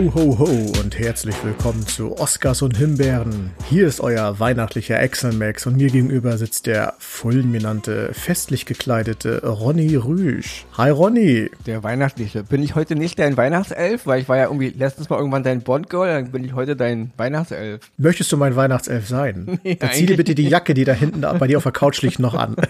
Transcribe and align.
Ho, 0.00 0.14
ho, 0.14 0.38
ho 0.38 0.80
und 0.80 0.98
herzlich 0.98 1.36
willkommen 1.44 1.86
zu 1.86 2.16
Oscars 2.16 2.62
und 2.62 2.78
Himbeeren. 2.78 3.50
Hier 3.68 3.86
ist 3.86 4.00
euer 4.00 4.40
weihnachtlicher 4.40 4.98
Excel-Max 4.98 5.66
und 5.66 5.76
mir 5.76 5.90
gegenüber 5.90 6.38
sitzt 6.38 6.64
der 6.64 6.94
fulminante, 6.98 8.14
festlich 8.14 8.64
gekleidete 8.64 9.46
Ronny 9.46 9.96
Rüsch. 9.96 10.64
Hi 10.78 10.88
Ronny. 10.88 11.50
Der 11.66 11.82
weihnachtliche. 11.82 12.44
Bin 12.44 12.62
ich 12.62 12.74
heute 12.74 12.96
nicht 12.96 13.18
dein 13.18 13.36
Weihnachtself? 13.36 14.06
Weil 14.06 14.22
ich 14.22 14.28
war 14.30 14.38
ja 14.38 14.44
irgendwie 14.44 14.70
letztens 14.70 15.10
mal 15.10 15.18
irgendwann 15.18 15.42
dein 15.42 15.60
Bond-Girl, 15.60 16.08
dann 16.08 16.32
bin 16.32 16.44
ich 16.44 16.54
heute 16.54 16.76
dein 16.76 17.12
Weihnachtself. 17.18 17.90
Möchtest 17.98 18.32
du 18.32 18.38
mein 18.38 18.56
Weihnachtself 18.56 19.06
sein? 19.06 19.46
Nee, 19.62 19.74
dann 19.74 19.90
zieh 19.92 20.06
dir 20.06 20.16
bitte 20.16 20.34
die 20.34 20.48
Jacke, 20.48 20.72
die 20.72 20.84
da 20.84 20.94
hinten 20.94 21.20
bei 21.20 21.46
dir 21.46 21.58
auf 21.58 21.64
der 21.64 21.72
Couch 21.72 22.00
liegt, 22.00 22.18
noch 22.18 22.32
an. 22.34 22.56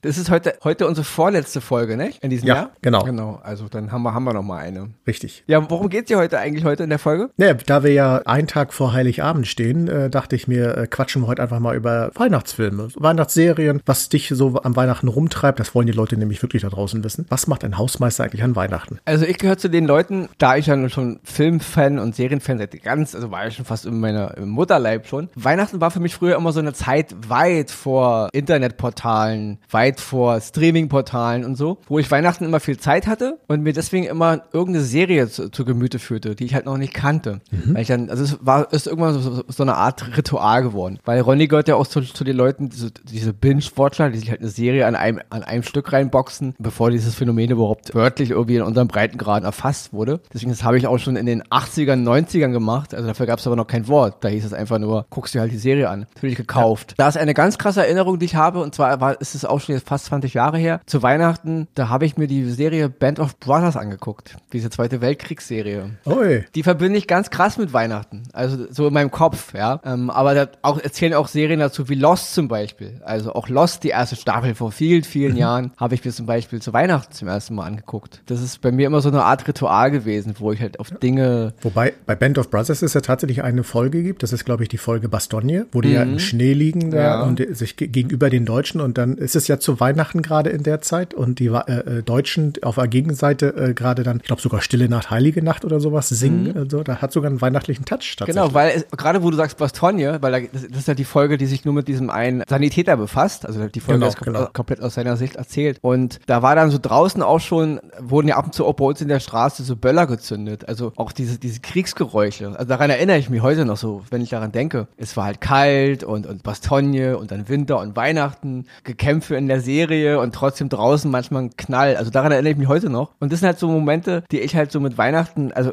Das 0.00 0.16
ist 0.18 0.30
heute, 0.30 0.54
heute 0.64 0.86
unsere 0.86 1.04
vorletzte 1.04 1.60
Folge, 1.60 1.96
nicht? 1.96 2.22
In 2.22 2.30
diesem 2.30 2.48
ja, 2.48 2.54
Jahr? 2.54 2.70
genau. 2.82 3.02
Genau, 3.04 3.40
also 3.42 3.68
dann 3.68 3.92
haben 3.92 4.02
wir, 4.02 4.14
haben 4.14 4.24
wir 4.24 4.32
noch 4.32 4.42
mal 4.42 4.58
eine. 4.58 4.90
Richtig. 5.06 5.44
Ja, 5.46 5.68
worum 5.70 5.88
geht's 5.88 6.08
dir 6.08 6.18
heute 6.18 6.38
eigentlich 6.38 6.64
heute 6.64 6.71
in 6.80 6.90
der 6.90 6.98
Folge? 6.98 7.30
Ja, 7.36 7.54
da 7.54 7.82
wir 7.82 7.92
ja 7.92 8.22
einen 8.24 8.46
Tag 8.46 8.72
vor 8.72 8.92
Heiligabend 8.92 9.46
stehen, 9.46 9.88
äh, 9.88 10.10
dachte 10.10 10.36
ich 10.36 10.48
mir, 10.48 10.76
äh, 10.76 10.86
quatschen 10.86 11.22
wir 11.22 11.28
heute 11.28 11.42
einfach 11.42 11.60
mal 11.60 11.76
über 11.76 12.10
Weihnachtsfilme, 12.14 12.88
Weihnachtsserien, 12.96 13.80
was 13.86 14.08
dich 14.08 14.28
so 14.28 14.60
am 14.62 14.76
Weihnachten 14.76 15.08
rumtreibt. 15.08 15.60
Das 15.60 15.74
wollen 15.74 15.86
die 15.86 15.92
Leute 15.92 16.16
nämlich 16.16 16.42
wirklich 16.42 16.62
da 16.62 16.68
draußen 16.68 17.02
wissen. 17.04 17.26
Was 17.28 17.46
macht 17.46 17.64
ein 17.64 17.78
Hausmeister 17.78 18.24
eigentlich 18.24 18.42
an 18.42 18.56
Weihnachten? 18.56 18.98
Also 19.04 19.24
ich 19.24 19.38
gehöre 19.38 19.58
zu 19.58 19.68
den 19.68 19.86
Leuten, 19.86 20.28
da 20.38 20.56
ich 20.56 20.66
ja 20.66 20.88
schon 20.88 21.20
Filmfan 21.24 21.98
und 21.98 22.14
Serienfan 22.14 22.58
seit 22.58 22.82
ganz, 22.82 23.14
also 23.14 23.30
war 23.30 23.46
ich 23.46 23.56
schon 23.56 23.64
fast 23.64 23.86
in 23.86 24.00
meiner 24.00 24.36
im 24.36 24.48
Mutterleib 24.48 25.06
schon. 25.06 25.28
Weihnachten 25.34 25.80
war 25.80 25.90
für 25.90 26.00
mich 26.00 26.14
früher 26.14 26.36
immer 26.36 26.52
so 26.52 26.60
eine 26.60 26.72
Zeit 26.72 27.14
weit 27.28 27.70
vor 27.70 28.28
Internetportalen, 28.32 29.58
weit 29.70 30.00
vor 30.00 30.40
Streamingportalen 30.40 31.44
und 31.44 31.56
so, 31.56 31.78
wo 31.86 31.98
ich 31.98 32.10
Weihnachten 32.10 32.44
immer 32.44 32.60
viel 32.60 32.78
Zeit 32.78 33.06
hatte 33.06 33.38
und 33.48 33.62
mir 33.62 33.72
deswegen 33.72 34.06
immer 34.06 34.42
irgendeine 34.52 34.84
Serie 34.84 35.28
zu, 35.28 35.50
zu 35.50 35.64
Gemüte 35.64 35.98
führte, 35.98 36.34
die 36.34 36.44
ich 36.44 36.54
halt 36.54 36.61
noch 36.64 36.78
nicht 36.78 36.94
kannte. 36.94 37.40
Mhm. 37.50 37.74
Weil 37.74 37.82
ich 37.82 37.88
dann, 37.88 38.10
also 38.10 38.24
es 38.24 38.38
war, 38.40 38.72
ist 38.72 38.86
irgendwann 38.86 39.18
so, 39.20 39.44
so, 39.46 39.62
eine 39.62 39.74
Art 39.74 40.16
Ritual 40.16 40.62
geworden. 40.62 40.98
Weil 41.04 41.20
Ronny 41.20 41.48
gehört 41.48 41.68
ja 41.68 41.76
auch 41.76 41.86
zu, 41.86 42.00
zu 42.00 42.24
den 42.24 42.36
Leuten, 42.36 42.68
diese, 42.68 42.90
diese 42.90 43.32
Binge-Watcher, 43.32 44.10
die 44.10 44.18
sich 44.18 44.30
halt 44.30 44.40
eine 44.40 44.50
Serie 44.50 44.86
an 44.86 44.94
einem, 44.94 45.20
an 45.30 45.42
einem 45.42 45.62
Stück 45.62 45.92
reinboxen, 45.92 46.54
bevor 46.58 46.90
dieses 46.90 47.14
Phänomen 47.14 47.50
überhaupt 47.50 47.94
wörtlich 47.94 48.30
irgendwie 48.30 48.56
in 48.56 48.62
unserem 48.62 48.88
Breitengrad 48.88 49.44
erfasst 49.44 49.92
wurde. 49.92 50.20
Deswegen, 50.32 50.50
das 50.50 50.64
habe 50.64 50.78
ich 50.78 50.86
auch 50.86 50.98
schon 50.98 51.16
in 51.16 51.26
den 51.26 51.42
80ern, 51.44 52.02
90ern 52.02 52.52
gemacht. 52.52 52.94
Also 52.94 53.06
dafür 53.06 53.26
gab 53.26 53.38
es 53.38 53.46
aber 53.46 53.56
noch 53.56 53.66
kein 53.66 53.88
Wort. 53.88 54.24
Da 54.24 54.28
hieß 54.28 54.44
es 54.44 54.52
einfach 54.52 54.78
nur, 54.78 55.06
guckst 55.10 55.34
dir 55.34 55.40
halt 55.40 55.52
die 55.52 55.58
Serie 55.58 55.88
an. 55.88 56.06
Natürlich 56.14 56.36
gekauft. 56.36 56.92
Ja. 56.92 56.94
Da 56.98 57.08
ist 57.08 57.16
eine 57.16 57.34
ganz 57.34 57.58
krasse 57.58 57.80
Erinnerung, 57.80 58.18
die 58.18 58.26
ich 58.26 58.34
habe, 58.34 58.60
und 58.60 58.74
zwar 58.74 59.00
war, 59.00 59.20
ist 59.20 59.34
es 59.34 59.44
auch 59.44 59.60
schon 59.60 59.74
jetzt 59.74 59.88
fast 59.88 60.06
20 60.06 60.34
Jahre 60.34 60.58
her. 60.58 60.80
Zu 60.86 61.02
Weihnachten, 61.02 61.68
da 61.74 61.88
habe 61.88 62.04
ich 62.04 62.16
mir 62.16 62.26
die 62.26 62.44
Serie 62.50 62.88
Band 62.88 63.20
of 63.20 63.38
Brothers 63.38 63.76
angeguckt. 63.76 64.36
Diese 64.52 64.70
Zweite 64.70 65.00
Weltkriegsserie. 65.00 65.90
Oi. 66.06 66.41
Die 66.54 66.62
verbinde 66.62 66.98
ich 66.98 67.06
ganz 67.06 67.30
krass 67.30 67.58
mit 67.58 67.72
Weihnachten. 67.72 68.22
Also 68.32 68.66
so 68.70 68.88
in 68.88 68.94
meinem 68.94 69.10
Kopf, 69.10 69.54
ja. 69.54 69.80
Ähm, 69.84 70.10
aber 70.10 70.34
da 70.34 70.48
auch, 70.62 70.78
erzählen 70.78 71.14
auch 71.14 71.28
Serien 71.28 71.60
dazu 71.60 71.88
wie 71.88 71.94
Lost 71.94 72.34
zum 72.34 72.48
Beispiel. 72.48 73.00
Also 73.04 73.34
auch 73.34 73.48
Lost, 73.48 73.84
die 73.84 73.88
erste 73.88 74.16
Staffel 74.16 74.54
vor 74.54 74.72
vielen, 74.72 75.04
vielen. 75.04 75.36
Jahren, 75.42 75.72
habe 75.76 75.94
ich 75.94 76.04
mir 76.04 76.12
zum 76.12 76.26
Beispiel 76.26 76.60
zu 76.60 76.72
Weihnachten 76.72 77.12
zum 77.12 77.28
ersten 77.28 77.54
Mal 77.54 77.66
angeguckt. 77.66 78.22
Das 78.26 78.40
ist 78.40 78.60
bei 78.60 78.72
mir 78.72 78.86
immer 78.86 79.00
so 79.00 79.08
eine 79.08 79.24
Art 79.24 79.46
Ritual 79.48 79.90
gewesen, 79.90 80.34
wo 80.38 80.52
ich 80.52 80.60
halt 80.60 80.80
auf 80.80 80.90
Dinge. 80.90 81.54
Wobei 81.60 81.92
bei 82.06 82.14
Band 82.14 82.38
of 82.38 82.50
Brothers 82.50 82.82
es 82.82 82.94
ja 82.94 83.00
tatsächlich 83.00 83.42
eine 83.42 83.64
Folge 83.64 84.02
gibt. 84.02 84.22
Das 84.22 84.32
ist, 84.32 84.44
glaube 84.44 84.62
ich, 84.62 84.68
die 84.68 84.78
Folge 84.78 85.08
Bastogne, 85.08 85.66
wo 85.72 85.80
die 85.80 85.88
mhm. 85.88 85.94
ja 85.94 86.02
im 86.02 86.18
Schnee 86.18 86.52
liegen 86.52 86.90
da 86.90 87.02
ja. 87.02 87.22
und 87.22 87.42
sich 87.56 87.76
gegenüber 87.76 88.30
den 88.30 88.44
Deutschen 88.44 88.80
und 88.80 88.98
dann 88.98 89.16
ist 89.16 89.36
es 89.36 89.48
ja 89.48 89.58
zu 89.58 89.80
Weihnachten 89.80 90.22
gerade 90.22 90.50
in 90.50 90.62
der 90.62 90.80
Zeit 90.80 91.14
und 91.14 91.38
die 91.38 91.46
äh, 91.46 91.98
äh, 91.98 92.02
Deutschen 92.02 92.52
auf 92.62 92.76
der 92.76 92.88
Gegenseite 92.88 93.54
äh, 93.56 93.74
gerade 93.74 94.02
dann, 94.02 94.18
ich 94.18 94.24
glaube 94.24 94.42
sogar 94.42 94.60
Stille 94.60 94.88
Nacht, 94.88 95.10
Heilige 95.10 95.42
Nacht 95.42 95.64
oder 95.64 95.80
sowas 95.80 96.08
singen. 96.08 96.31
Mhm. 96.32 96.56
Also, 96.56 96.82
da 96.82 96.96
hat 96.96 97.12
sogar 97.12 97.30
einen 97.30 97.40
weihnachtlichen 97.40 97.84
Touch 97.84 98.16
Genau, 98.26 98.54
weil 98.54 98.84
gerade 98.96 99.22
wo 99.22 99.30
du 99.30 99.36
sagst 99.36 99.58
Bastogne, 99.58 100.18
weil 100.20 100.32
da, 100.32 100.40
das, 100.52 100.68
das, 100.68 100.78
ist 100.80 100.88
ja 100.88 100.94
die 100.94 101.04
Folge, 101.04 101.38
die 101.38 101.46
sich 101.46 101.64
nur 101.64 101.74
mit 101.74 101.88
diesem 101.88 102.10
einen 102.10 102.42
Sanitäter 102.48 102.96
befasst. 102.96 103.46
Also 103.46 103.66
die 103.68 103.80
Folge 103.80 104.00
genau, 104.00 104.08
ist 104.08 104.20
genau. 104.20 104.48
komplett 104.52 104.80
aus 104.80 104.94
seiner 104.94 105.16
Sicht 105.16 105.36
erzählt. 105.36 105.78
Und 105.80 106.20
da 106.26 106.42
war 106.42 106.54
dann 106.54 106.70
so 106.70 106.78
draußen 106.80 107.22
auch 107.22 107.40
schon, 107.40 107.80
wurden 107.98 108.28
ja 108.28 108.36
ab 108.36 108.46
und 108.46 108.54
zu 108.54 108.66
auch 108.66 108.74
bei 108.74 108.84
uns 108.84 109.00
in 109.00 109.08
der 109.08 109.20
Straße 109.20 109.62
so 109.62 109.76
Böller 109.76 110.06
gezündet. 110.06 110.68
Also 110.68 110.92
auch 110.96 111.12
diese, 111.12 111.38
diese 111.38 111.60
Kriegsgeräusche. 111.60 112.48
Also 112.48 112.64
daran 112.64 112.90
erinnere 112.90 113.18
ich 113.18 113.30
mich 113.30 113.42
heute 113.42 113.64
noch 113.64 113.76
so, 113.76 114.02
wenn 114.10 114.22
ich 114.22 114.30
daran 114.30 114.52
denke. 114.52 114.88
Es 114.96 115.16
war 115.16 115.24
halt 115.24 115.40
kalt 115.40 116.04
und, 116.04 116.26
und 116.26 116.42
Bastogne 116.42 117.18
und 117.18 117.30
dann 117.30 117.48
Winter 117.48 117.78
und 117.78 117.96
Weihnachten, 117.96 118.66
Gekämpfe 118.84 119.36
in 119.36 119.48
der 119.48 119.60
Serie 119.60 120.20
und 120.20 120.34
trotzdem 120.34 120.68
draußen 120.68 121.10
manchmal 121.10 121.44
ein 121.44 121.56
Knall. 121.56 121.96
Also 121.96 122.10
daran 122.10 122.32
erinnere 122.32 122.52
ich 122.52 122.58
mich 122.58 122.68
heute 122.68 122.90
noch. 122.90 123.10
Und 123.20 123.32
das 123.32 123.40
sind 123.40 123.46
halt 123.46 123.58
so 123.58 123.68
Momente, 123.68 124.24
die 124.30 124.40
ich 124.40 124.56
halt 124.56 124.72
so 124.72 124.80
mit 124.80 124.98
Weihnachten, 124.98 125.52
also 125.52 125.72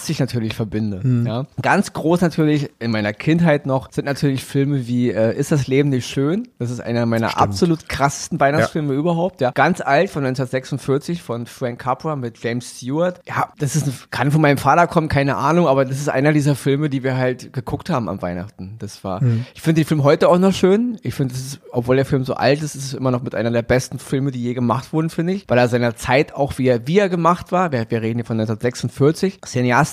cineastisch 0.00 0.20
natürlich 0.20 0.54
verbinde. 0.54 1.00
Mhm. 1.02 1.26
Ja. 1.26 1.46
Ganz 1.62 1.92
groß 1.92 2.20
natürlich 2.20 2.70
in 2.78 2.90
meiner 2.90 3.12
Kindheit 3.12 3.66
noch 3.66 3.92
sind 3.92 4.04
natürlich 4.04 4.44
Filme 4.44 4.86
wie 4.86 5.10
äh, 5.10 5.36
Ist 5.36 5.52
das 5.52 5.66
Leben 5.66 5.90
nicht 5.90 6.06
schön? 6.06 6.48
Das 6.58 6.70
ist 6.70 6.80
einer 6.80 7.06
meiner 7.06 7.28
Stimmt. 7.28 7.42
absolut 7.42 7.88
krassesten 7.88 8.40
Weihnachtsfilme 8.40 8.92
ja. 8.92 8.98
überhaupt. 8.98 9.40
Ja. 9.40 9.50
Ganz 9.52 9.80
alt 9.80 10.10
von 10.10 10.24
1946 10.24 11.22
von 11.22 11.46
Frank 11.46 11.78
Capra 11.78 12.16
mit 12.16 12.42
James 12.42 12.76
Stewart. 12.76 13.20
Ja, 13.26 13.52
das 13.58 13.76
ist 13.76 14.10
kann 14.10 14.30
von 14.30 14.40
meinem 14.40 14.58
Vater 14.58 14.86
kommen, 14.86 15.08
keine 15.08 15.36
Ahnung, 15.36 15.66
aber 15.66 15.84
das 15.84 15.98
ist 15.98 16.08
einer 16.08 16.32
dieser 16.32 16.54
Filme, 16.54 16.88
die 16.90 17.02
wir 17.02 17.16
halt 17.16 17.52
geguckt 17.52 17.90
haben 17.90 18.08
am 18.08 18.20
Weihnachten. 18.22 18.76
Das 18.78 19.04
war. 19.04 19.22
Mhm. 19.22 19.46
Ich 19.54 19.62
finde 19.62 19.82
den 19.82 19.86
Film 19.86 20.04
heute 20.04 20.28
auch 20.28 20.38
noch 20.38 20.52
schön. 20.52 20.98
Ich 21.02 21.14
finde, 21.14 21.34
obwohl 21.72 21.96
der 21.96 22.04
Film 22.04 22.24
so 22.24 22.34
alt 22.34 22.62
ist, 22.62 22.74
ist 22.74 22.84
es 22.84 22.94
immer 22.94 23.10
noch 23.10 23.22
mit 23.22 23.34
einer 23.34 23.50
der 23.50 23.62
besten 23.62 23.98
Filme, 23.98 24.30
die 24.30 24.42
je 24.42 24.54
gemacht 24.54 24.92
wurden, 24.92 25.10
finde 25.10 25.34
ich, 25.34 25.44
weil 25.48 25.58
er 25.58 25.68
seiner 25.68 25.96
Zeit 25.96 26.34
auch 26.34 26.58
wie 26.58 26.68
er, 26.68 26.86
wie 26.86 26.98
er 26.98 27.08
gemacht 27.08 27.52
war. 27.52 27.72
Wir, 27.72 27.86
wir 27.88 28.02
reden 28.02 28.18
hier 28.18 28.24
von 28.24 28.38
1946, 28.40 29.40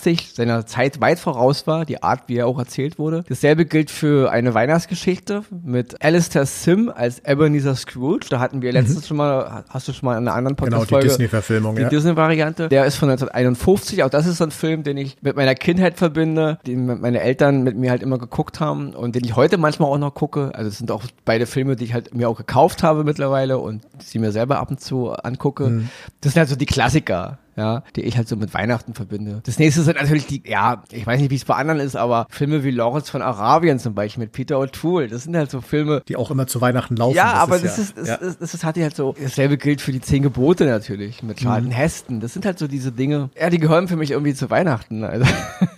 cineastisch 0.01 0.33
seiner 0.33 0.65
Zeit 0.65 1.01
weit 1.01 1.19
voraus 1.19 1.67
war, 1.67 1.85
die 1.85 2.01
Art, 2.03 2.23
wie 2.27 2.37
er 2.37 2.47
auch 2.47 2.59
erzählt 2.59 2.99
wurde. 2.99 3.23
Dasselbe 3.27 3.65
gilt 3.65 3.91
für 3.91 4.31
eine 4.31 4.53
Weihnachtsgeschichte 4.53 5.43
mit 5.63 6.03
Alistair 6.03 6.45
Sim 6.45 6.91
als 6.93 7.19
Ebenezer 7.25 7.75
Scrooge. 7.75 8.27
Da 8.29 8.39
hatten 8.39 8.61
wir 8.61 8.71
letztens 8.71 9.01
mhm. 9.01 9.07
schon 9.07 9.17
mal, 9.17 9.63
hast 9.69 9.87
du 9.87 9.93
schon 9.93 10.05
mal 10.07 10.17
in 10.17 10.27
einer 10.27 10.35
anderen 10.35 10.55
Podcast-Folge. 10.55 10.89
Genau, 10.89 11.01
die 11.01 11.07
Disney-Verfilmung, 11.07 11.75
Die 11.75 11.81
ja. 11.83 11.89
Disney-Variante. 11.89 12.69
Der 12.69 12.85
ist 12.85 12.95
von 12.95 13.09
1951. 13.09 14.03
Auch 14.03 14.09
das 14.09 14.27
ist 14.27 14.37
so 14.37 14.43
ein 14.43 14.51
Film, 14.51 14.83
den 14.83 14.97
ich 14.97 15.17
mit 15.21 15.35
meiner 15.35 15.55
Kindheit 15.55 15.97
verbinde, 15.97 16.59
den 16.65 16.85
meine 16.85 17.21
Eltern 17.21 17.63
mit 17.63 17.77
mir 17.77 17.91
halt 17.91 18.01
immer 18.01 18.17
geguckt 18.17 18.59
haben 18.59 18.93
und 18.93 19.15
den 19.15 19.23
ich 19.23 19.35
heute 19.35 19.57
manchmal 19.57 19.89
auch 19.89 19.97
noch 19.97 20.13
gucke. 20.13 20.51
Also 20.53 20.69
es 20.69 20.77
sind 20.77 20.91
auch 20.91 21.03
beide 21.25 21.45
Filme, 21.45 21.75
die 21.75 21.85
ich 21.85 21.93
halt 21.93 22.13
mir 22.13 22.29
auch 22.29 22.37
gekauft 22.37 22.83
habe 22.83 23.03
mittlerweile 23.03 23.57
und 23.57 23.83
sie 23.99 24.19
mir 24.19 24.31
selber 24.31 24.59
ab 24.59 24.69
und 24.69 24.79
zu 24.79 25.11
angucke. 25.11 25.67
Mhm. 25.67 25.89
Das 26.21 26.33
sind 26.33 26.39
halt 26.39 26.49
so 26.49 26.55
die 26.55 26.65
Klassiker 26.65 27.39
ja, 27.57 27.83
die 27.95 28.01
ich 28.01 28.17
halt 28.17 28.27
so 28.27 28.35
mit 28.35 28.53
Weihnachten 28.53 28.93
verbinde. 28.93 29.41
Das 29.43 29.57
nächste 29.57 29.81
sind 29.81 29.97
natürlich 29.99 30.27
die, 30.27 30.43
ja, 30.45 30.83
ich 30.91 31.05
weiß 31.07 31.19
nicht, 31.19 31.31
wie 31.31 31.35
es 31.35 31.45
bei 31.45 31.55
anderen 31.55 31.79
ist, 31.79 31.95
aber 31.95 32.27
Filme 32.29 32.63
wie 32.63 32.69
Lawrence 32.69 33.11
von 33.11 33.23
Arabien 33.23 33.79
zum 33.79 33.95
Beispiel 33.95 34.25
mit 34.25 34.31
Peter 34.31 34.57
O'Toole, 34.57 35.07
das 35.07 35.23
sind 35.23 35.35
halt 35.35 35.49
so 35.49 35.61
Filme. 35.61 36.03
Die 36.07 36.15
auch 36.15 36.29
immer 36.29 36.45
zu 36.45 36.61
Weihnachten 36.61 36.95
laufen. 36.95 37.15
Ja, 37.15 37.33
das 37.33 37.41
aber 37.41 37.55
ist 37.55 37.63
das, 37.65 37.77
ja, 37.77 37.83
ist, 37.83 37.97
das, 37.97 38.07
ja. 38.07 38.17
das, 38.17 38.37
das, 38.37 38.51
das 38.51 38.63
hat 38.63 38.77
halt 38.77 38.95
so, 38.95 39.15
dasselbe 39.19 39.57
gilt 39.57 39.81
für 39.81 39.91
die 39.91 40.01
Zehn 40.01 40.21
Gebote 40.21 40.65
natürlich, 40.65 41.23
mit 41.23 41.39
Charlton 41.39 41.69
mhm. 41.69 41.73
Heston. 41.73 42.19
Das 42.19 42.33
sind 42.33 42.45
halt 42.45 42.59
so 42.59 42.67
diese 42.67 42.91
Dinge, 42.91 43.31
ja, 43.39 43.49
die 43.49 43.57
gehören 43.57 43.87
für 43.87 43.95
mich 43.95 44.11
irgendwie 44.11 44.35
zu 44.35 44.51
Weihnachten. 44.51 45.03
Also, 45.03 45.25